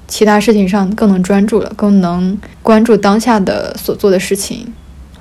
[0.09, 4.67] 其他事情上更能专注了，更能关注当下的所做的事情，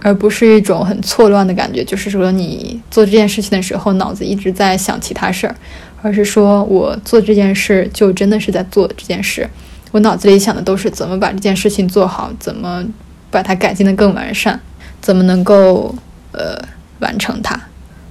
[0.01, 1.83] 而不是一种很错乱的感觉。
[1.83, 5.55] 就是说，你做这件事情的时候，脑子一直在想其他事儿，
[6.01, 9.49] 而是说我做这件事就真的是在做这件事。
[9.91, 12.83] 我脑子里想的都是怎么把这件事情做好，怎么
[13.31, 14.59] 把它改进的更完善，
[15.01, 15.95] 怎么能够
[16.31, 16.55] 呃
[16.99, 17.59] 完成它。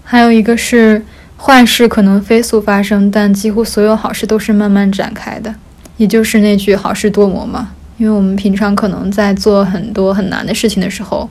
[0.03, 1.01] 还有一个是
[1.37, 5.55] 坏事可能飞速发生，但几乎所有好事都是慢慢展开的，
[5.99, 7.71] 也就是那句好事多磨嘛。
[7.97, 11.29] 因为我们平常可能在做很多很难的事情的时候，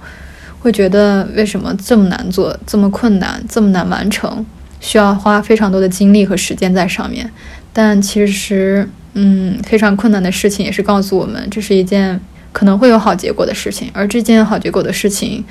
[0.60, 4.46] 会觉得为什么这么难做，这么困难，这么难完成，
[4.80, 7.30] 需要花非常多的精力和时间在上面。
[7.74, 8.88] 但其实。
[9.20, 13.90] 嗯，非常困难的事情也是告诉我们，这是一件可能会有好结果的事情。
[13.92, 15.44] 而这件好结果的事情，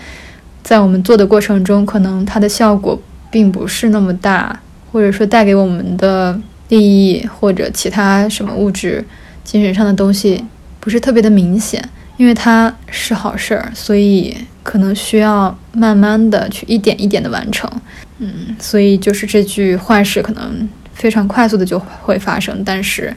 [0.62, 2.96] 在我们做的过程中，可能它的效果
[3.28, 4.56] 并不是那么大，
[4.92, 9.04] 或者说带给我们的利益或者其他什么物质、
[9.42, 10.44] 精神上的东西
[10.78, 11.82] 不是特别的明显。
[12.16, 17.70] 因为它是好事儿，所以可能需要慢慢的去一点一点的完成。
[18.18, 23.14] 嗯，所以就是这句坏事可能非常快速的就会发生，但是。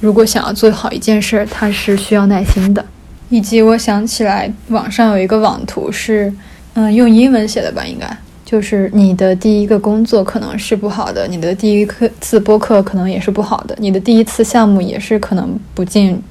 [0.00, 2.84] 如果想要做好一件事儿，它是需要耐心的。
[3.30, 6.32] 以及我想起来，网上有一个网图是，
[6.74, 8.08] 嗯，用英文写的吧，应该
[8.44, 16.22] 就是你的第一个工作可能是不好的，你的第一课次播客可能也是不好的，你的第一次项目也是可能不尽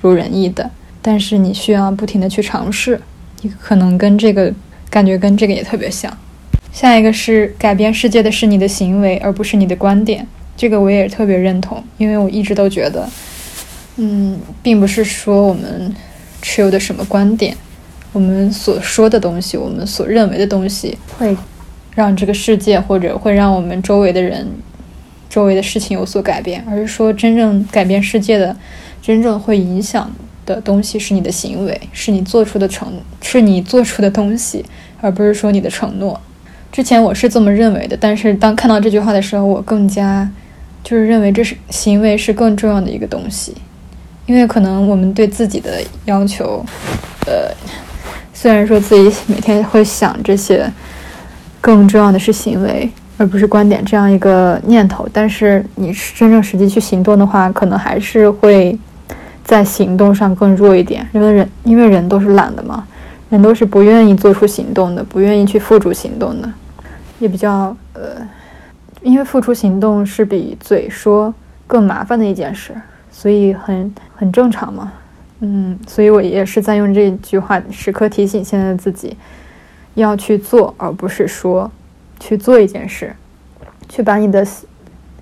[0.00, 0.70] 如人意的。
[1.06, 3.00] 但是你需要不停的去尝试，
[3.42, 4.52] 你可能跟这个
[4.90, 6.12] 感觉跟这个也特别像。
[6.72, 10.26] 下一个是改变世界的是你的行为，而不是你的观点。
[10.56, 13.08] 这个我也特别认同，因为我一直都觉得，
[13.98, 15.94] 嗯，并不是说我们
[16.42, 17.56] 持有的什么观点，
[18.12, 21.36] 我们所说的东西，我们所认为的东西，会
[21.94, 24.44] 让这个世界或者会让我们周围的人、
[25.30, 28.56] 周围的事情有所改变，而是说真正改变世界的、
[29.00, 30.10] 真正会影响
[30.46, 34.64] 的东西是你的行为，是你做出的承，是你做出的东西，
[35.02, 36.18] 而不是说你的承诺。
[36.72, 40.26] 之前我是这么认为的，但是当看到这句话的时候，我更加。
[40.84, 43.52] 就是认为这是行为是更重要的一个东西，
[44.24, 46.64] 因为可能我们对自己的要求，
[47.26, 47.50] 呃，
[48.32, 50.72] 虽然说自己每天会想这些，
[51.60, 58.78] 更重要的是行为而不是观点这样一个念头，但是你真正实际去行动的话，可能还是会
[59.46, 62.86] 在行动上更弱一点，因为人因为人都是懒的嘛，
[63.30, 66.52] 人都是不愿意做出行动的，不愿意去付诸行动的，
[67.20, 68.28] 也比较呃。
[69.02, 71.32] 因为付出行动是比嘴说
[71.68, 72.74] 更麻烦的一件事，
[73.12, 74.92] 所以很很正常嘛。
[75.38, 79.16] 嗯，所以我也是在用这句话时刻提醒现在的自己，
[79.94, 81.70] 要去做，而不是说
[82.18, 83.14] 去做一件事，
[83.88, 84.44] 去把你的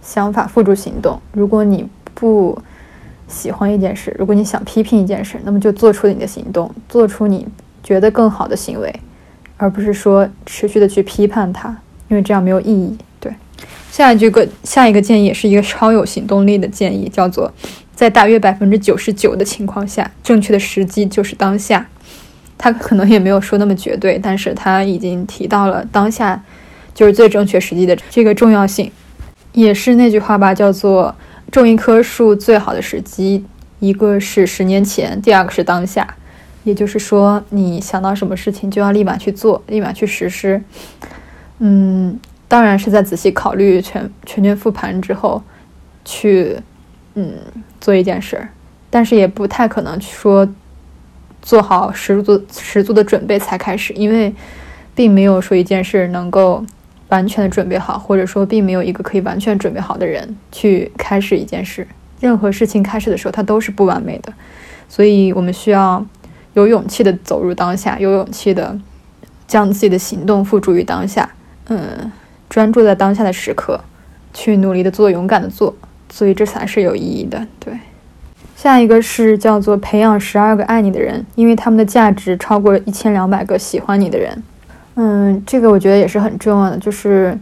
[0.00, 1.20] 想法付诸行动。
[1.32, 2.58] 如果你不
[3.28, 7.46] 喜欢一件事，如果你想批评一件事，那么就做出你的行动，做出你
[7.82, 8.94] 觉得更好的行为，
[9.56, 11.76] 而不是说持续的去批判它，
[12.08, 12.96] 因为这样没有意义。
[13.18, 13.32] 对
[13.90, 17.52] 下一句个下一个建议也是一个超有行动力的建议，叫做
[17.94, 21.86] 在大约百分之九十九的情况下，正确的时机就是当下。
[22.56, 26.40] 他可能也没有说那么绝对，但是他已经提到了当下
[26.94, 28.90] 就是最正确时机的这个重要性。
[29.52, 31.14] 也是那句话吧，叫做
[31.60, 33.44] 种一棵树最好的时机，
[33.80, 36.06] 一个是十年前，第二个是当下。
[36.64, 40.62] 也就是说，你想到什么事情就要立马去做，立马去实施。
[41.58, 42.18] 嗯。
[42.46, 45.42] 当然是在仔细考虑、全全面复盘之后，
[46.04, 46.56] 去
[47.14, 47.32] 嗯
[47.80, 48.48] 做一件事儿，
[48.90, 50.46] 但是也不太可能说
[51.42, 54.32] 做好十足十足的准备才开始，因为
[54.94, 56.64] 并没有说一件事能够
[57.14, 61.86] 完全的准备好，或者说并没有一个可以完全准备好的人去开始一件事。
[62.18, 64.32] 任何事情开始的时候，它都是不完美的，
[64.88, 66.04] 所以我们需要
[66.54, 68.76] 有勇气的走入当下，有勇气的
[69.46, 71.30] 将自己的行动付诸于当下。
[71.68, 72.12] 嗯。
[72.50, 73.80] 专注在当下的时刻，
[74.32, 75.74] 去努力的做，勇敢的做，
[76.08, 77.44] 所以这才是有意义的。
[77.58, 77.74] 对，
[78.54, 84.40] 下一个是叫做培养十二个爱你的人，因为他们的价值超过一千两百个喜欢你的人。
[84.96, 86.78] 嗯，这个我觉得也是很重要的。
[86.78, 87.36] 就是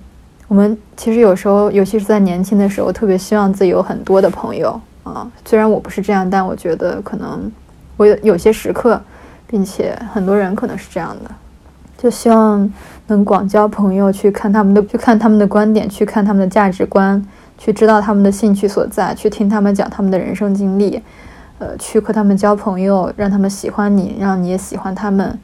[0.49, 5.31] 我们其实有时候，尤其是在年轻的时候，特别希望自己有很多的朋友啊。
[5.45, 7.51] 虽然我不是这样，但我觉得可能
[7.97, 9.01] 我有有些时刻，
[9.47, 11.31] 并且很多人可能是这样的。
[11.99, 12.73] 就希望
[13.07, 17.23] 能广交朋友，去看他们的，去看他们的观点，去看他们的价值观，
[17.59, 21.01] 去知道他们的兴趣所在，去听他们讲他们的人生经历，
[21.59, 25.39] 呃，去和他们交朋友，让他们喜欢你，让你也喜欢他们。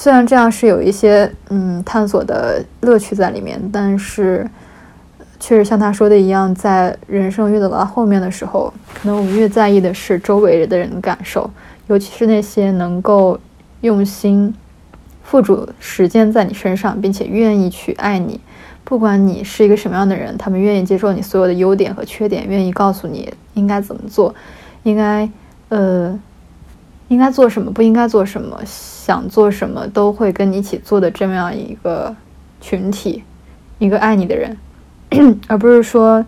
[0.00, 4.48] 虽然这样是有一些嗯探索的乐趣在里面，但是
[5.38, 11.50] 确实像他说的一样，在人生越走到后面的时候，可能我们越在意的是周围的人的感受，
[11.88, 13.38] 尤其是那些能够
[13.82, 14.54] 用心。
[15.22, 18.40] 付诸时间在你身上，并且愿意去爱你。
[18.82, 24.34] 不管你是一个什么样的人，他们愿意接受你所有的优点和缺点，愿意告诉你应该怎么做，
[24.82, 25.28] 应该
[25.68, 26.18] 呃
[27.10, 32.14] 应该做什么，不应该做什么，想做什么都会跟你一起做的这么样一个
[32.60, 33.24] 群体，
[33.80, 34.56] 一个爱你的人，
[35.48, 36.24] 而不是说，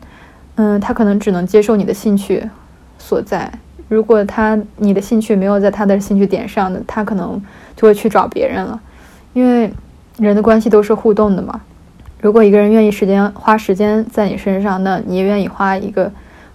[0.57, 2.51] 嗯，他可能只能接受你的兴趣
[2.99, 3.53] 所在。
[3.89, 7.41] 如果他你的兴趣没有在他的兴趣点上的，他可能
[7.77, 8.81] 就会去找别人了，
[9.35, 9.73] 因为
[10.19, 11.61] 人的关系都是互动的嘛。
[12.21, 16.11] 如果一个人愿意时间花时间在你身上，那你也愿意花一个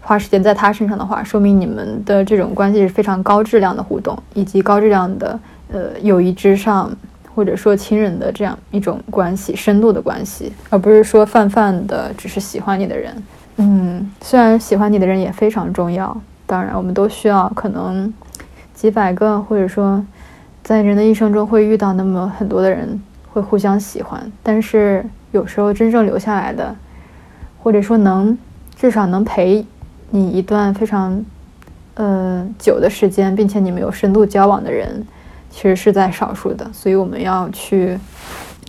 [0.07, 5.37] 花时间在他身上的话，说明你们的这种关系是非常高质量的互动，以及高质量的
[5.69, 6.89] 呃友谊之上，
[7.35, 13.13] 或者说亲人的这样一种关系，深度的关系，而不是说泛泛的只是喜欢你的人。
[13.57, 18.13] 嗯，虽然喜欢你的人也非常重要，当然我们都需要可能
[18.73, 20.01] 几百个，或者说
[20.63, 22.97] 在人的一生中会遇到那么很多的人
[23.33, 25.05] 会互相喜欢，但是。
[25.33, 26.73] 有时候真正留下来的，
[27.61, 28.35] 或者说能
[28.77, 29.63] 至少能陪
[30.09, 31.23] 你一段非常
[31.95, 35.05] 呃久的时间，并且你们有深度交往的人，
[35.49, 36.69] 其实是在少数的。
[36.73, 37.97] 所以我们要去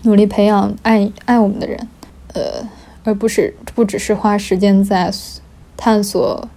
[0.02, 1.88] 努力培养爱爱我们的人，
[2.34, 2.42] 呃，
[3.04, 5.10] 而不是不只是花时间在
[5.76, 6.48] 探索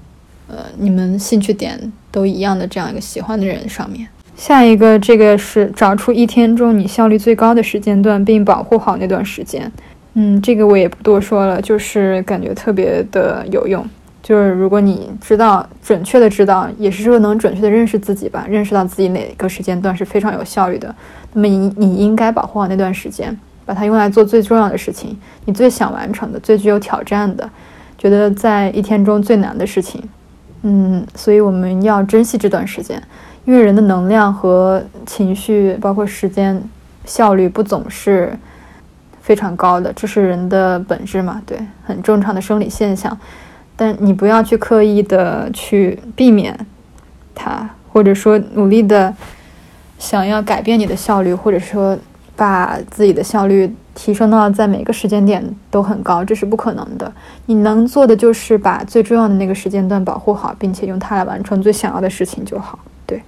[0.47, 4.07] 呃你们兴趣点都一样的这样一个喜欢的人上面。
[4.35, 9.71] 下一个，这个是找出一天中你效率最高的时间段，并保护好那段时间。
[10.13, 13.85] 嗯，这个我也不多说了，就是感觉特别的有用。
[14.23, 20.93] 就是如果你知道准确的知道，也是说能准确的认识自己吧，认识到自己哪个时间段是非常有效率的，
[21.33, 27.49] 那么你你应该保护好那段时间，把它用来做最重要的事情，你最想完成的、最具有挑战的，
[27.97, 30.03] 觉得在一天中最难的事情。
[30.61, 33.01] 嗯，所以我们要珍惜这段时间，
[33.45, 36.61] 因为人的能量和情绪，包括时间
[37.05, 38.37] 效率，不总是。
[39.23, 41.39] 非常高的，这是人的本质嘛？
[41.45, 41.55] 对，
[41.85, 43.15] 很正常的生理现象。
[43.81, 46.55] 但你不要去刻意的去避免
[47.33, 49.11] 它，或者说努力的
[49.97, 51.97] 想要改变你的效率，或者说
[52.35, 57.11] 把自己的效率提升到在每个时间点都很高，这是不可能的。
[57.47, 62.77] 你能做的就是把最重要的那个时间段保护好，并且用它来完成最想要的事情就好。
[63.07, 63.19] 对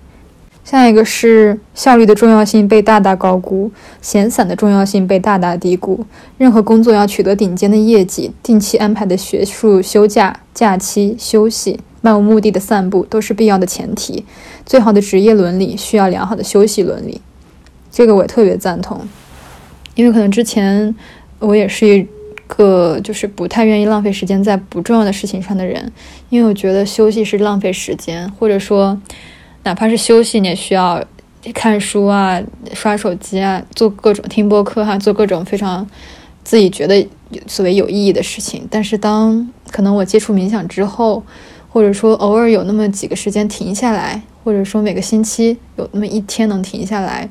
[0.64, 3.70] 下一个是效率的重要性被大大高估，
[4.02, 6.06] 闲散的重要性被大大低估。
[6.38, 14.24] 任何工作要取得顶尖的业绩，定期安排的学术休假、假期、休息、漫无目的的散步都是必要的前提。
[14.66, 17.20] 最好的职业伦理需要良好的休息伦理，
[17.92, 19.02] 这个我也特别赞同。
[19.96, 20.96] 因为可能之前
[21.40, 22.08] 我也是一
[22.48, 25.92] 个就是不太愿意浪费时间在不重要的事情上的人，
[26.30, 28.98] 因为我觉得休息是浪费时间，或者说。
[29.64, 31.02] 哪怕是休息，你也需要
[31.54, 32.42] 看书啊、
[32.74, 35.86] 刷手机啊、做各种听播客哈、做各种非常
[36.44, 37.08] 自己觉得
[37.48, 38.68] 所谓有意义的事情。
[38.70, 41.24] 但是，当可能我接触冥想之后，
[41.70, 47.30] 或者说偶尔有那么几个时间停下来，或者说每个星期有那么一天能停下来，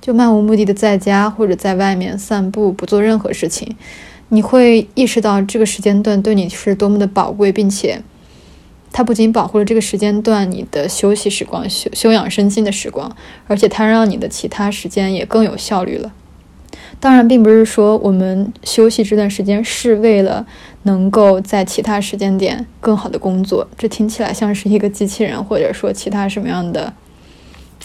[0.00, 3.76] 就漫无目的的在家或者在外面散步，不做任何事情，
[4.30, 8.02] 你会意识到这个时间段对你是多么的宝贵，并且。
[8.92, 13.14] 它不仅保护了这个时间段你的休息时光、休休养身心的时光，
[13.46, 16.12] 而且它让你的其他时间也更有效率了。
[17.00, 20.44] 当然，并不是说我们休息这段时间是为了
[20.82, 26.92] 能够在其他时间点更好的工作，这听起来像是一个机器人，或者说其他什么样的，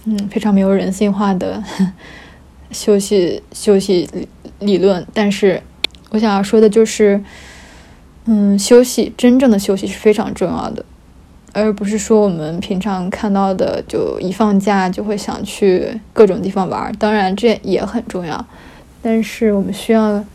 [0.05, 1.63] 嗯，非常没有人性化的
[2.71, 4.09] 休息休息
[4.59, 5.05] 理论。
[5.13, 5.61] 但是
[6.09, 7.23] 我想要说的就是，
[8.25, 10.83] 嗯，休息真正的休息是非常重要的。
[11.53, 16.91] 而不是说我们平常看到的，就一放假就会想去各种地方玩。
[16.99, 18.45] 当然这也很重要，
[19.01, 20.25] 但是我们需要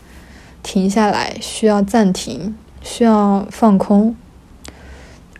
[0.63, 4.15] 停下来，需要暂停，需要放空。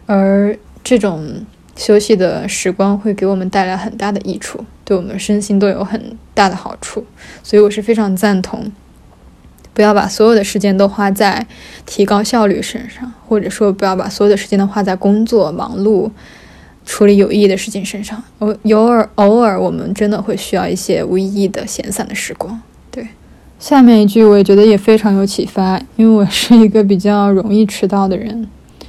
[0.05, 7.05] 而这种休息的时光会给我们带来很大的益处，对我们身心都有很大的好处。
[7.41, 8.71] 所以我是非常赞同。
[9.79, 11.47] 不要把所有的时间都花在
[11.85, 16.11] 提高效率身上，或者说不要把所有的时间都花在工作、忙碌、
[16.85, 18.21] 处理有意义的事情身上。
[18.39, 22.61] 偶偶尔偶尔，我们真的会需要一些无意义的闲散的时光。
[22.91, 23.07] 对，
[23.57, 28.45] 下面一句我也觉得也非常有启发，因为我是一个比较容易迟到的人，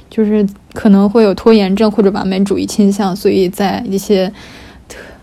[0.09, 4.29] 就是可能会有拖延症或者完美主义倾向，所以在一些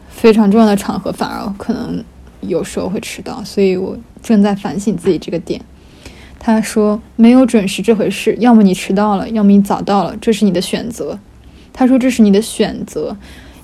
[0.08, 2.02] 非常重要的场合反而可能
[2.40, 3.96] 有时候会迟到，所以我。
[4.20, 5.60] 正在反省自己这个点，
[6.40, 11.16] 他说没有准时这回事，要么你迟到了，要么你早到了，这是你的选择。
[11.72, 13.16] 他说这是你的选择，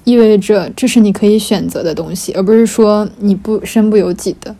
[0.04, 4.54] 意味着这是你可以选择的东西，而不是说你不身不由己的。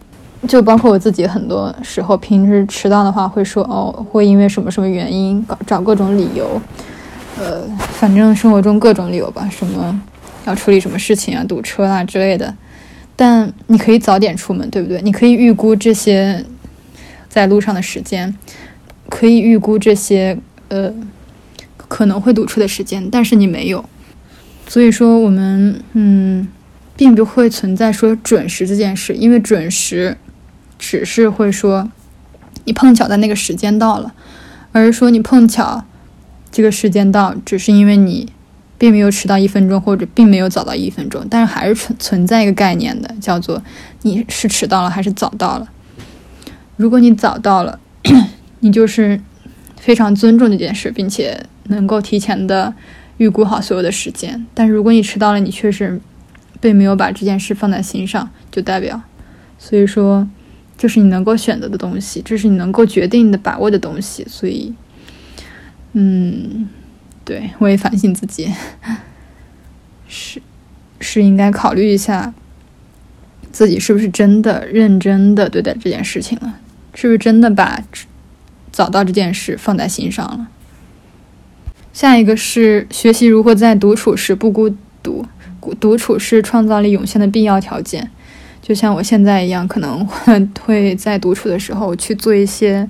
[0.49, 6.61] 就包括我自己，很多时候平时迟到的话，会说哦，会因为什么什么原因搞找各种理由，
[7.39, 10.03] 呃，反正生活中各种理由吧，什么
[10.45, 12.53] 要处理什么事情啊，堵车啊之类的。
[13.17, 15.01] 但你可以早点出门，对不对？
[15.03, 16.45] 你可以预估这些
[17.29, 18.37] 在路上的时间，
[19.09, 20.39] 可以预估这些
[20.69, 20.93] 呃
[21.77, 23.85] 可能会堵车的时间，但是你没有。
[24.67, 26.49] 所以说，我们嗯，
[26.97, 30.17] 并不会存在说准时这件事，因为准时。
[30.77, 31.89] 只是会说，
[32.65, 34.13] 你碰巧在那个时间到了，
[34.73, 35.83] 而是说你碰巧
[36.51, 38.31] 这个时间到，只是因为你
[38.79, 43.63] 并没有迟到一分钟，或者并没有早到一分钟，但是还是存存在一个概念的，叫做
[44.03, 45.69] 你是迟到了还是早到了。
[46.77, 47.79] 如果你早到了，
[48.61, 49.21] 你就是
[49.77, 52.75] 非常尊重这件事，并且能够提前的
[53.17, 54.47] 预估好所有的时间。
[54.55, 56.01] 但是如果你迟到了，你确实
[56.61, 59.03] 并没有把这件事放在心上，就代表，
[59.59, 60.29] 所以说。
[60.77, 64.27] 这是你能够选择的东西，这是你能够决定的、把握的东西。
[64.29, 64.75] 所以，
[65.93, 66.69] 嗯，
[67.25, 68.53] 对我也反省自己，
[70.07, 70.43] 是
[71.01, 72.33] 是应该考虑一下
[73.51, 76.61] 自己是不是真的认真的对待这件事情了，
[76.95, 77.83] 是不是真的把
[78.71, 80.49] 找到这件事放在心上了。
[81.93, 85.25] 下一个是学习如何在独处时不孤独，
[85.79, 88.11] 独处是创造力涌现的必要条件。
[88.61, 90.05] 就像我现在一样，可能
[90.61, 92.89] 会在独处的时候去做一些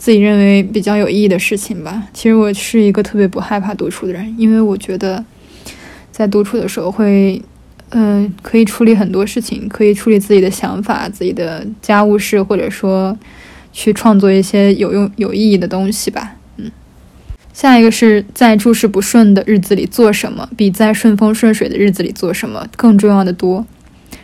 [0.00, 2.04] 自己认为比较有意义的事情吧。
[2.14, 5.22] 其实我是一个特别不害怕独处的人，因为我觉得
[6.10, 7.40] 在独处的时候会，
[7.90, 13.14] 嗯，可以处理很多事情，可以处理自己的想法、自己的家务事，或者说
[13.74, 16.34] 去创作一些有用、有意义的东西吧。
[16.56, 16.70] 嗯，
[17.52, 23.66] 下一个是在诸事不顺的日子里做什么，比在顺风顺水的日子里做什么更重要的多。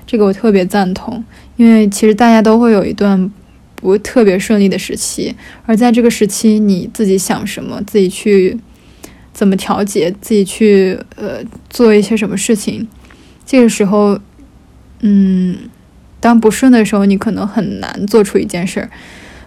[0.06, 1.22] 这个我特别赞同，
[1.56, 3.30] 因为其实大家都会有一段
[3.76, 8.58] 不特别顺利的时期，而在这个时期，你自己想什么，自己去
[9.32, 12.88] 怎么调节，自己去呃做一些什么事情，
[13.44, 14.18] 这个时候，
[15.00, 15.56] 嗯，
[16.18, 18.90] 当不顺的时候，你可能很难做出一件事儿，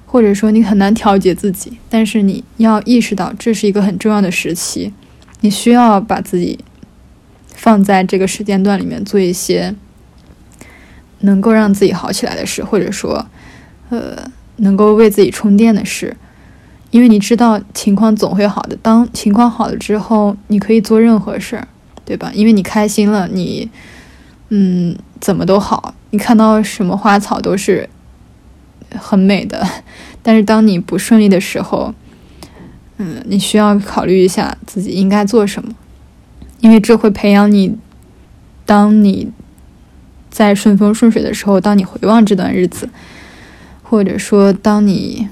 [0.06, 4.94] 或者说你很难调节自己，但是你要意识到这是一个很重要的时期，
[5.42, 6.60] 你需要把自己
[7.48, 9.76] 放在这个时间段里面做一些。
[11.22, 13.28] 能够让自己好起来的事，或者说，
[13.90, 16.16] 呃，能够为自己充电的事，
[16.92, 18.78] 因为你知道情况总会好的。
[18.82, 21.68] 当情况好了之后，你可以做任何事儿，
[22.06, 22.32] 对吧？
[22.34, 23.70] 因为你开心了，你，
[24.50, 25.94] 嗯，怎么都好。
[26.12, 27.90] 你看到什么花草都是
[28.96, 29.68] 很美的。
[30.22, 31.94] 但是当你不顺利的时候，
[32.98, 35.74] 嗯，你需要考虑一下自己应该做什么，
[36.60, 37.76] 因为这会培养你，
[38.66, 39.32] 当你。
[40.32, 42.88] 在顺风顺水的时候，当你回望这段日子，
[43.90, 45.28] 或者说当你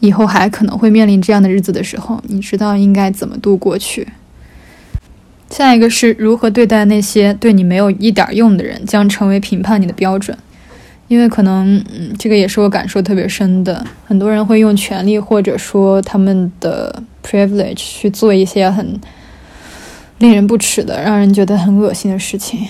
[0.00, 4.08] 以后还可能会面临这样的日子的时候，你知道应该怎么度过去。
[5.50, 10.36] 下一个是如何对待那些对你没有一点用的人，将成为评判你的标准。
[11.06, 13.86] 因为可能，嗯，这个也是我感受特别深的。
[14.06, 18.98] 很多人会用权力或者说他们的 privilege 去做一些很
[20.18, 22.66] 令人不齿的、让人觉得很恶心的事情。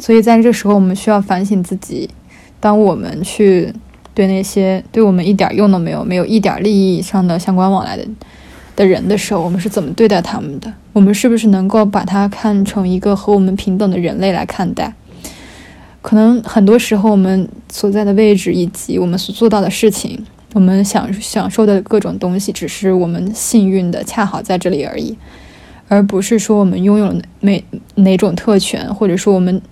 [0.00, 2.10] 所以在这时候，我们需要反省自己。
[2.58, 3.72] 当我们去
[4.20, 8.06] 对那些对我们一点用都没有、没有一点利益上的相关往来的
[8.76, 10.70] 的人的时候，我们是怎么对待他们的？
[10.92, 14.92] 我们是不是能够把他看成一个和我们平等的人类来看待？
[16.02, 25.16] 可能很多时候，我们所在的位置以及我们所做到的事情，我们享享受的各种东西，只是我们幸运的恰好在这里而已，
[25.88, 27.64] 而不是说我们拥有哪
[27.94, 29.62] 哪种特权，或者说我们。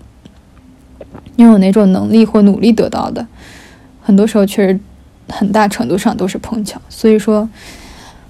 [1.37, 3.25] 拥有哪种能力或努力得到的，
[4.09, 4.81] 很多时候确实
[5.29, 6.81] 很大程度上都是碰巧。
[6.89, 7.47] 所以说，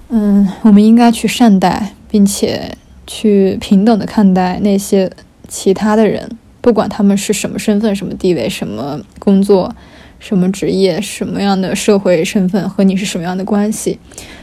[0.09, 2.75] 嗯，我们应该去善待，并且
[3.07, 5.09] 去平等的看待那些
[5.47, 9.73] 其他的人，不管他们是什么身份、什么地位、什么工作、
[10.19, 13.97] 什么职业、什么样的社会身份和你是什么样的关系，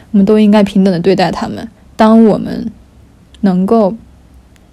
[0.09, 1.69] 我们都应该平等的对待他们。
[1.95, 2.71] 当我们
[3.41, 3.95] 能够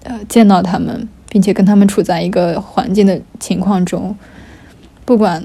[0.04, 1.06] 呃见到他们。
[1.34, 4.16] 并且跟他们处在一个环境的情况中，
[5.04, 5.42] 不管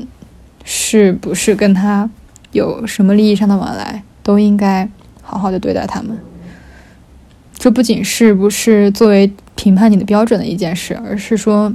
[0.72, 2.08] 是不是跟他
[2.52, 4.88] 有什么利益上的往来，都应该
[5.24, 6.16] 好好的对待他们。
[7.58, 11.74] 这不仅是不是作为评判你的标准的一件事，而是说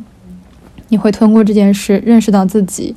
[0.90, 2.94] 你会通过这件事认识到自己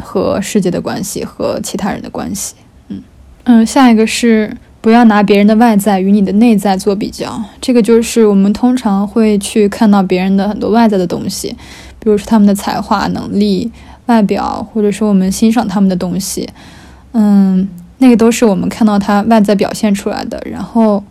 [0.00, 2.54] 和世界的关系和其他人的关系。
[2.88, 3.02] 嗯
[3.44, 4.56] 嗯，下一个是。
[4.78, 11.48] 不要拿别人的外在与你的内在做比较，这个就是我们通常会去看到别人的很多外在的东西，
[11.98, 13.68] 比如说他们的才华、能力，
[14.06, 16.48] 外表，或者说我们欣赏他们的东西，
[17.12, 20.40] 嗯，那个都是我们看到他外在表现出来的。
[20.50, 21.02] 然后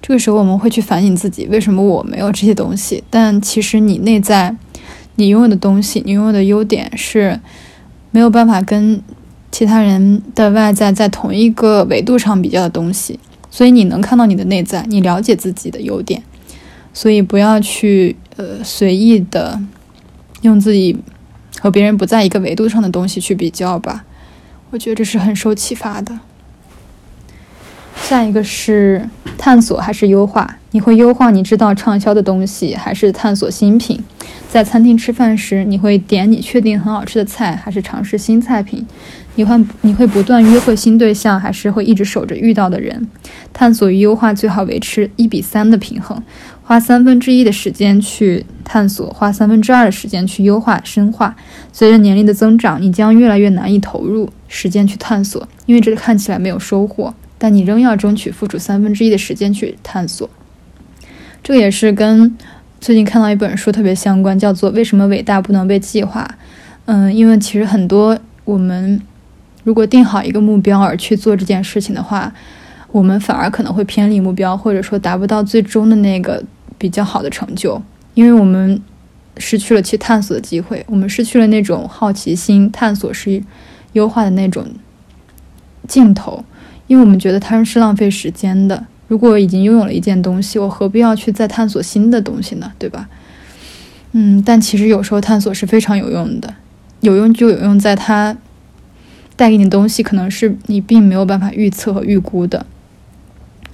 [0.00, 3.02] 这个时候我们会去反省自己，为什么我没有这些东西？
[3.10, 4.54] 但其实你内在
[5.16, 7.40] 你拥有的东西，你拥有的优点是
[8.10, 9.02] 没有办法跟
[9.50, 13.18] 其他人的外在在同一个维度上比较的东西。
[13.50, 16.22] 所以你能看到你的内在，你了解自己的优点，
[16.92, 19.58] 所以不要去呃随意的
[20.42, 20.96] 用自己
[21.60, 24.04] 和别人不在一个维度上的东西去比较吧。
[24.70, 26.18] 我觉得这是很受启发的。
[28.00, 30.56] 下一个是探索还是优化？
[30.70, 34.02] 你会优化你知道畅销的东西，还是探索新品？
[34.48, 38.86] 在餐厅吃饭时，你会点你确定很好吃的菜，还是尝试新菜品？
[39.34, 43.06] 你会你会不断约会新对象，还是会一直守着遇到的人？
[43.52, 46.22] 探索与优化最好维持一比三的平衡，
[46.68, 51.34] 花三分之一的时间去探索，花三分之二的时间去优化深化。
[51.72, 57.14] 随着年龄的增长，你将越来越难以投入时间去探索，因为这看起来没有收获。
[57.38, 60.28] 但你仍要争取付出三分之一的时间去探索。
[61.42, 62.36] 这个也是跟
[62.78, 66.28] 最近看到一本书特别相关，叫做《为什么伟大不能被计划》。
[66.84, 69.00] 嗯，因为其实很多我们。
[69.64, 72.32] 如果定好一个目标而去做这件事情的话，
[72.90, 76.42] 我们反而可能会偏离目标，或者说达不到最终的那个
[76.78, 77.82] 比较好的成就，
[78.14, 78.80] 因为我们
[79.36, 83.42] 失去了去探索的机会，我们失去了那种好奇心、探索是
[83.92, 84.64] 优化的那种
[85.86, 86.44] 劲头，
[86.86, 88.86] 因为我们觉得它是浪费时间的。
[89.08, 92.72] 如果已经拥有了一件东西，我何必要去再探索新的东西呢？
[92.78, 93.08] 对吧？
[94.12, 96.54] 嗯，但其实有时候探索是非常有用的，
[97.00, 98.36] 有用就有用在它。
[99.36, 102.66] 带给你的东西可能是你并没有办法预测和预估的，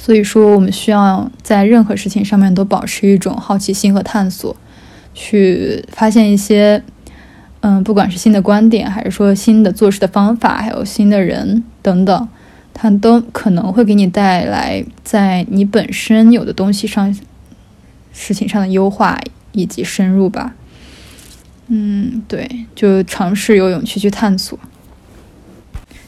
[0.05, 4.55] 所以说我们需要在任何事情上面都保持一种好奇心和探索，
[5.14, 6.82] 去发现一些，
[7.61, 12.28] 嗯，不管是新的观点，还是说新的做事的方法，还有新的人等等，
[12.74, 17.18] 它都可能会给你带来在你本身有的东西上
[18.12, 19.18] 事情上的优化
[19.52, 20.55] 以及深入吧。
[21.68, 24.59] 嗯，对，就尝试有勇气去探索。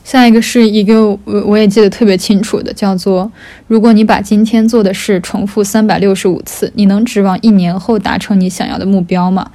[0.06, 3.28] 下一个是一个我我也记得特别清楚的，叫做：
[3.66, 9.50] 如果你把今天做的事重复三百六十五次，你能指望一年后达成你想要的目标吗？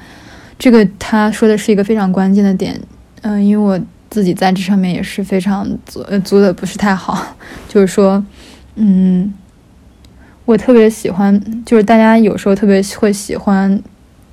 [0.59, 2.77] 这个他说的是一个非常关键的点，
[3.21, 7.37] 嗯，因为我自己在这上面也是非常做呃做的不是太好，
[7.69, 8.21] 就是说，
[8.75, 9.33] 嗯，
[10.43, 13.81] 我特别喜欢，就是大家有时候特别会喜欢。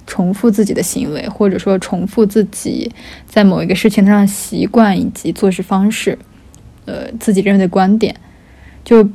[0.09, 2.91] 重复自己的行为，或者说重复自己
[3.27, 6.19] 在某一个事情上习惯以及做事方式，
[6.87, 8.15] 呃，自己认为的观点，
[8.83, 9.07] 就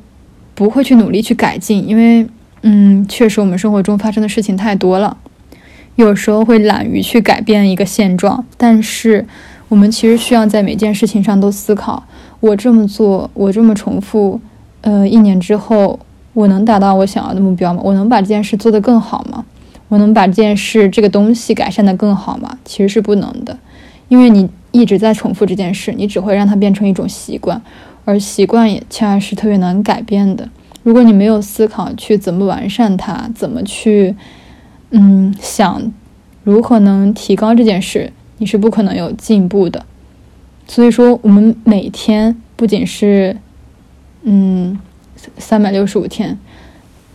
[0.53, 2.27] 不会去努力去改进，因为，
[2.61, 5.17] 嗯，确实我们生活中发生的事情太多了，
[5.95, 8.45] 有时候会懒于去改变一个现状。
[8.55, 9.25] 但是，
[9.69, 12.03] 我们其实需要在每件事情上都思考：
[12.39, 14.39] 我这么做，我这么重复，
[14.81, 15.99] 呃，一年之后，
[16.33, 17.81] 我能达到我想要的目标吗？
[17.83, 19.43] 我能把这件事做得更好吗？
[19.93, 22.57] 我能把这件事、这个东西改善的更好吗？
[22.65, 23.55] 其实是不能的，
[24.07, 27.61] 因为你一直在重复这件事，你只会让它变成一种习惯，
[28.03, 30.49] 而习惯也恰恰是特别难改变的。
[30.81, 34.15] 如果你没有思考去怎么完善它，怎么去，
[34.89, 35.93] 嗯，想
[36.43, 39.85] 如何能提高这件事，你是不可能有进步的。
[40.67, 43.37] 所以说，我们每天不仅是，
[44.23, 44.75] 嗯，
[45.37, 46.39] 三百六十五天，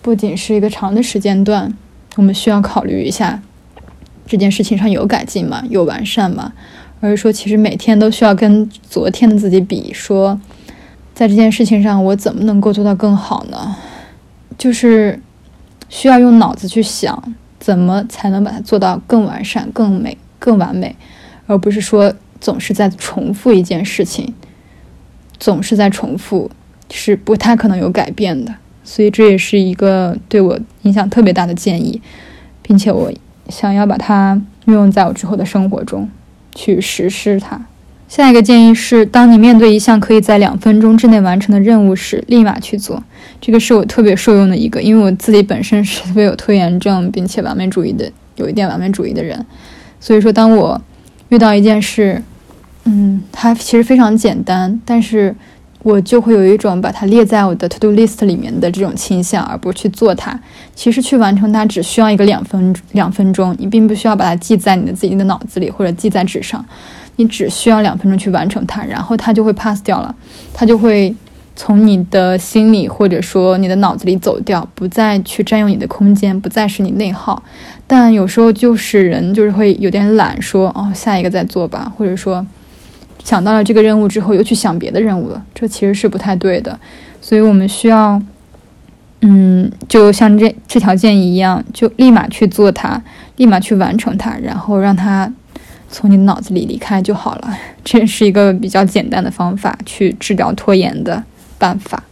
[0.01, 1.76] 不仅是一个长的时间段。
[2.19, 3.41] 我们需要考虑一下
[4.27, 5.62] 这件事情上有改进吗？
[5.71, 6.53] 有完善吗？
[7.01, 10.41] 而是说，其实每天都需要跟昨天的自己比，说
[11.14, 13.77] 在这件事情上我怎么能够做到更好呢？
[14.59, 15.21] 就是
[15.89, 17.23] 需要用脑子去想，
[17.61, 20.97] 怎么才能把它做到更完善、更美、更完美，
[21.47, 24.35] 而不是说总是在重复一件事情，
[25.39, 26.51] 总是在重复，
[26.91, 28.53] 是不太可能有改变的。
[28.89, 32.01] 所以这也是一个对我影响特别大的建议，
[32.62, 33.12] 并且我
[33.51, 36.09] 想要把它运用在我之后的生活中
[36.55, 37.61] 去实施它。
[38.09, 43.05] 下一个建议是，当你面对一项可以在两分钟之内完成的任务时，立马去做。
[43.43, 49.45] 这个是我特别受用的一个，因为我自己本身是特别有拖延症，并且完美主义的，有一点完美主义的人。
[50.01, 50.80] 所以说，当我
[51.28, 52.22] 遇到一件事，
[52.84, 55.36] 嗯，它其实非常简单，但是。
[55.83, 60.39] 我就会有一种把它列在我的 to do list 里面的这种倾向，而不去做它。
[60.74, 66.64] 其实去完成它只需要一个两分两分钟，你并不需要把它记在你的自己的脑子里或者记在纸上，
[67.16, 70.14] 你只需要两分钟去完成它，然后它就会 pass 掉了，
[70.53, 71.14] 它就会
[71.55, 77.43] 从你的心里或者说你的脑子里走掉，不再去占用你的空间，不再是你内耗。
[77.87, 82.47] 但有时候就是人就是会有点懒，说哦下一个再做吧，或者说
[83.29, 86.81] 想到了这个任务之后又去想别的任务了，这其实是不太对的。
[87.20, 88.18] 所以我们需要，
[89.20, 92.99] 嗯，就像这这条建议一样，就立马去做它，
[93.37, 95.31] 立马去完成它，然后让它。
[95.91, 101.22] 从你的脑子里离开就好了，这是一个比较简单的方法去治疗拖延的
[101.59, 102.03] 办法。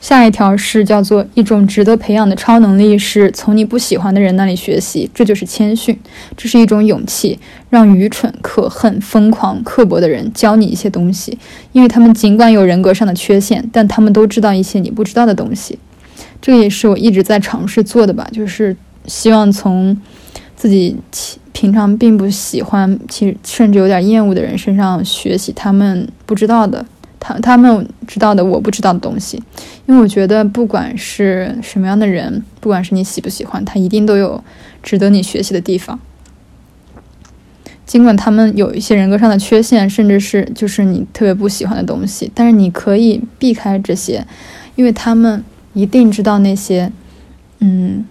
[0.00, 5.96] 下一条是叫做一种值得培养的超能力，是从你不喜欢的人那里学习，这就是谦逊，
[6.36, 7.38] 这是一种勇气，
[7.68, 11.38] 让愚蠢、可恨、疯狂、刻薄的人教你一些东西，
[11.72, 15.78] 因为他们尽管有人格上的缺陷，但他们都知道一些你不知道的东西。
[16.40, 18.74] 这也是我一直在尝试做的吧，就是
[19.06, 19.96] 希望从
[20.56, 20.96] 自己。
[21.52, 26.86] 平常并不喜欢，其实甚至有点厌恶的人身上学习他们不知道的，
[27.20, 29.40] 他他们知道的我不知道的东西，
[29.86, 34.42] 因为我觉得不管是什么样的人，不管是你喜不喜欢，他一定都有
[34.82, 36.00] 值得你学习的地方。
[37.86, 44.26] 尽管他们有一些人格上的缺陷，甚至是就是你特别不喜欢的东西，但是你可以避开这些，
[44.74, 45.44] 因为他们
[45.74, 46.90] 一定知道那些，
[47.58, 48.04] 嗯，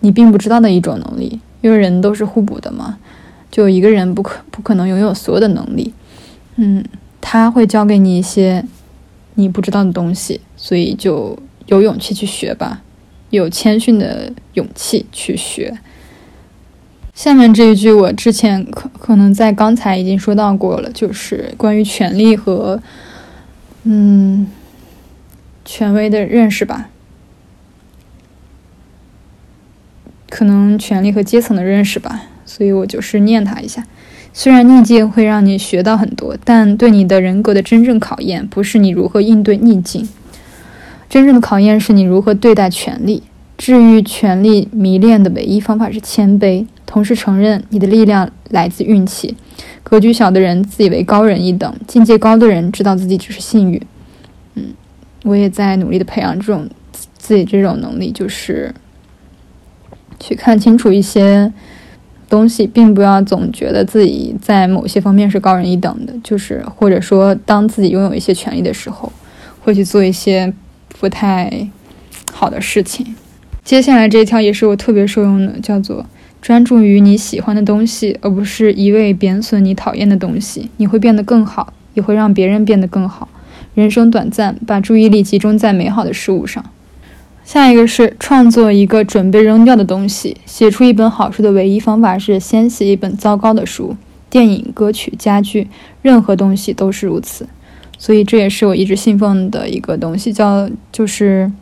[0.00, 1.40] 你并不知道的一种能力。
[1.62, 2.96] 因为人都是互补的嘛，
[3.50, 5.92] 就一个人不可不可能拥有所有的能力，
[6.56, 6.84] 嗯，
[7.28, 8.64] 他会教给你一些
[9.34, 12.82] 你不知道的东西，所以就有勇气去学吧，
[13.30, 15.76] 有谦逊的勇气去学。
[17.12, 22.80] 下面这一句我之前可可能在刚才已经说到过了，就是关于权力和
[23.82, 24.46] 嗯
[25.64, 26.90] 权威的认识吧。
[30.30, 33.84] 可能权力和阶层的认识吧，所以我就是念它一下。
[34.38, 40.06] 虽然逆境会让你学到很多，但对你的人格的真正考验不是你如何应对逆境，
[41.08, 43.22] 真正的考验是你如何对待权力。
[43.56, 49.34] 治愈权力迷恋的唯一方法是谦卑，同时承认你的力量来自运气。
[49.82, 53.80] 格局小的人自以为高人一等，境界高的人知道自己只是幸运。
[54.56, 54.74] 嗯，
[55.24, 58.74] 我也在努力的培养这种自己这种能力，就是。
[60.18, 61.52] 去看清楚一些
[62.28, 69.12] 东西，并不要总觉得自己在某些方面是高人一等的，就是或者说，当自己拥有一些权利的时候，
[69.62, 70.52] 会去做一些
[70.98, 71.68] 不太
[72.32, 73.14] 好的事情。
[73.64, 76.06] 接下来这一条也是我特别受用的，叫做
[76.42, 83.28] 专注于你喜欢的东西，而不是一味贬损你讨厌的东西，你会变得更好，也会让别人变得更好。
[83.74, 86.64] 人生短暂，把注意力集中在美好的事物上。
[87.46, 90.36] 下一个是创作一个准备扔掉的东西。
[90.44, 93.96] 写出一本好书的唯一方法是先写一本糟糕的书。
[94.28, 95.68] 电影、歌曲、家具，
[96.02, 97.46] 任何东西都是如此。
[97.96, 101.52] 所以这也是我一直信奉的一个东西，叫就是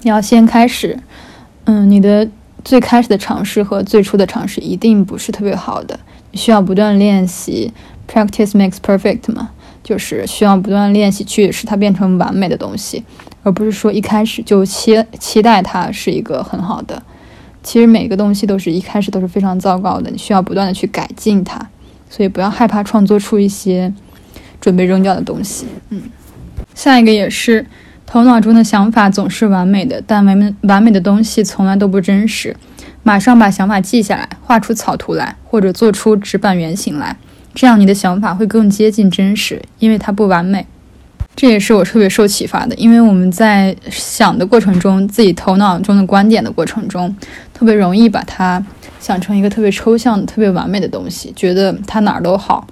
[0.00, 0.98] 你要先开始。
[1.64, 2.26] 嗯，你的
[2.64, 6.00] 最开始的尝试和最初的尝试一定不是特别好的，
[6.30, 7.74] 你需要不断练习。
[8.10, 9.50] Practice makes perfect 嘛，
[9.84, 13.04] 就是需要不断练习去使它变成完美的东西。
[13.44, 17.02] 而不是说一开始就期期待它是一个很好的，
[17.62, 21.60] 其实每个东西都是一开始都是非常糟糕的，你需要不断的去改进它，
[22.08, 23.92] 所以不要害怕创作出一些
[24.60, 25.66] 准备扔掉的东西。
[25.90, 26.02] 嗯，
[26.74, 27.66] 下一个也是，
[28.06, 32.56] 头脑中的想法总是完美的，但完美完美的东西从来都不真实。
[33.02, 37.14] 马上把想法记下来，画出草图来，或者做出纸板原型来，
[37.54, 40.66] 这样你的想法会更接近真实，因为它不完美。
[41.36, 47.14] 这也是我特别受启发的，因为我们在想的过程中，自己头脑中的观点的过程中，
[47.52, 48.64] 特别容易把它
[49.00, 52.66] 想成一个特别抽象、特别完美的东西，觉得它哪儿都好，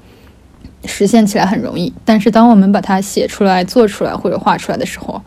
[0.85, 1.93] 实现起来很容易。
[2.05, 5.21] 但是当我们把它写出来、做出来或者画出来的时候，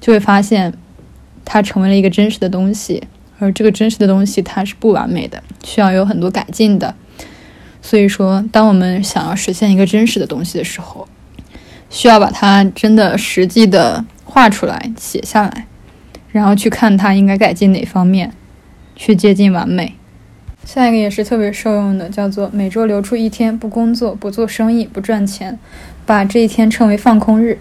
[0.00, 0.72] 就会发现
[1.44, 3.00] 它成为了一个真实的东西，
[3.38, 6.92] 而这个真实的东西它是不完美的，需要有很多改进的。
[7.82, 11.08] 所以说，当我们想要实现一个真实的东西的时候，
[11.88, 15.66] 需要把它真的实际的画出来、写下来，
[16.30, 18.32] 然后去看它应该改进哪方面，
[18.94, 19.94] 去接近完美。
[20.64, 25.58] 下一个也是特别受用的，叫做每周留出一天不工作、不做生意、不赚钱，
[26.04, 27.58] 把这一天称为放空日，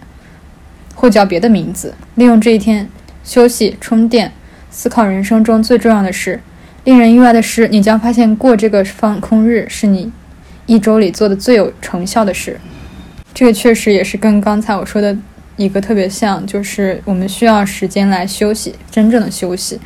[0.94, 1.96] 或叫别的名字。
[2.16, 2.90] 利用这一天
[3.24, 4.34] 休息、充电、
[4.70, 6.42] 思考人生中最重要的事。
[6.84, 10.12] 令人意外的是，你将发现过这个放空日是你
[10.66, 12.60] 一周里做的最有成效的事。
[13.34, 15.16] 这个确实也是跟刚才我说的
[15.56, 19.80] 一个特别像，就是我们需要时间来休息，真正的休息，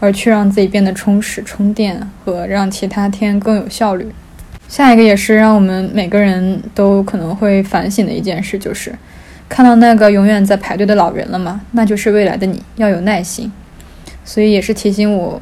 [0.00, 4.08] 而去让自己变得充实、充电和让其他天更有效率。
[4.68, 8.92] 下一个也是让我们每个人都可能会反省的一件事，就是
[9.48, 11.60] 看到那个永远在排队的老人了吗？
[11.72, 13.52] 那就是未来的你，要有耐心。
[14.24, 15.40] 所以也是提醒我，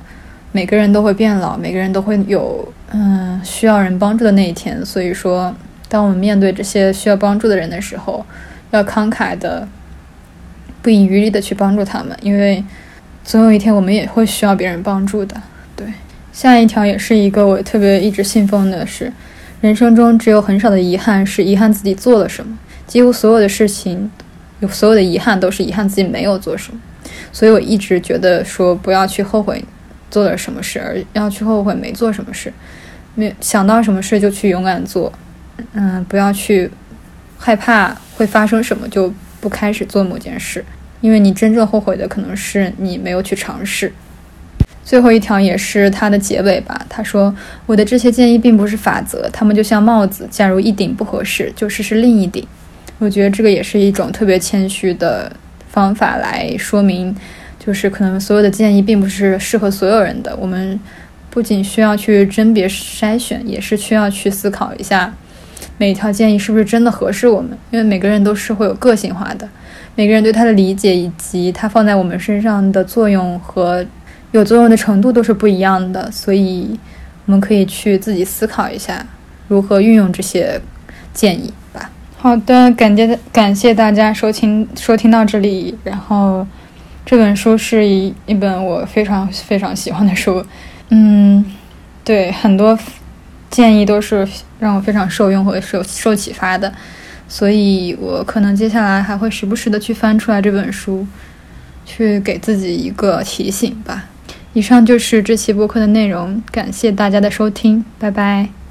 [0.53, 4.85] 每个人都会变老，每个人都会有嗯需要人帮助的那一天。
[4.85, 5.55] 所以说，
[5.89, 8.25] 当我们面对这些需要帮助的人的时候，
[8.71, 9.67] 要慷慨的、
[10.83, 12.63] 不遗余力的去帮助他们，因为
[13.25, 15.35] 总有一天我们也会需要别人帮助的。
[15.75, 15.87] 对，
[16.33, 19.13] 下一条也是一个我特别一直信奉的是，
[19.63, 24.11] 人生中只有很少的遗憾是遗憾自己做了什么，几乎所有的事情，
[24.61, 26.79] 有所有的遗憾都是遗憾自己没有做什么。
[27.33, 29.65] 所以我一直觉得说不要去后悔
[30.13, 32.53] 做了什么事，而要去后悔没做什么事。
[33.17, 35.13] 没想到什么事就去勇敢做，
[35.73, 36.71] 嗯，不要去
[37.37, 40.65] 害怕会发生什么就不开始做某件事，
[41.01, 43.93] 因为你真正后悔的可能是你没有去尝试。
[44.85, 47.35] 最后一条也是它的结尾吧，他说
[47.67, 52.47] ：“我的这些建议并不是法则，他们就像帽子，假如一顶不合适，就试试另一顶。”
[53.01, 55.33] 我觉得这个也是一种特别谦虚的。
[55.73, 57.17] 方法来说明，
[57.65, 60.37] 就是可能所有的建议并不是适合所有人的。
[60.37, 60.79] 我们
[61.31, 65.15] 不仅需要去甄别筛选，也是需要去思考一下
[65.79, 67.57] 每一条建议是不是真的合适我们。
[67.71, 69.49] 因为每个人都是会有个性化的，
[69.95, 73.85] 每个人对他的理解以及他放在我们身上的作用和
[74.33, 76.11] 有作用的程度都是不一样的。
[76.11, 76.79] 所以
[77.27, 79.07] 我们可以去自己思考一下
[79.47, 80.61] 如何运用这些
[81.15, 81.91] 建议吧。
[82.19, 85.77] 好的，感谢感谢大家收听收听到这里。
[85.85, 86.47] 然后，
[87.05, 90.45] 这本书是一一本我非常非常喜欢的书。
[90.91, 91.45] 嗯，
[92.05, 92.79] 对，很多
[93.51, 94.27] 建议都是
[94.59, 96.73] 让我非常受用和受受启发的。
[97.29, 101.07] 所以我可能接下来还会时不时的去翻出来这本书，
[101.87, 104.05] 去给自己一个提醒吧。
[104.53, 108.62] 以上就是这期播客的内容，感谢大家的收听，拜拜。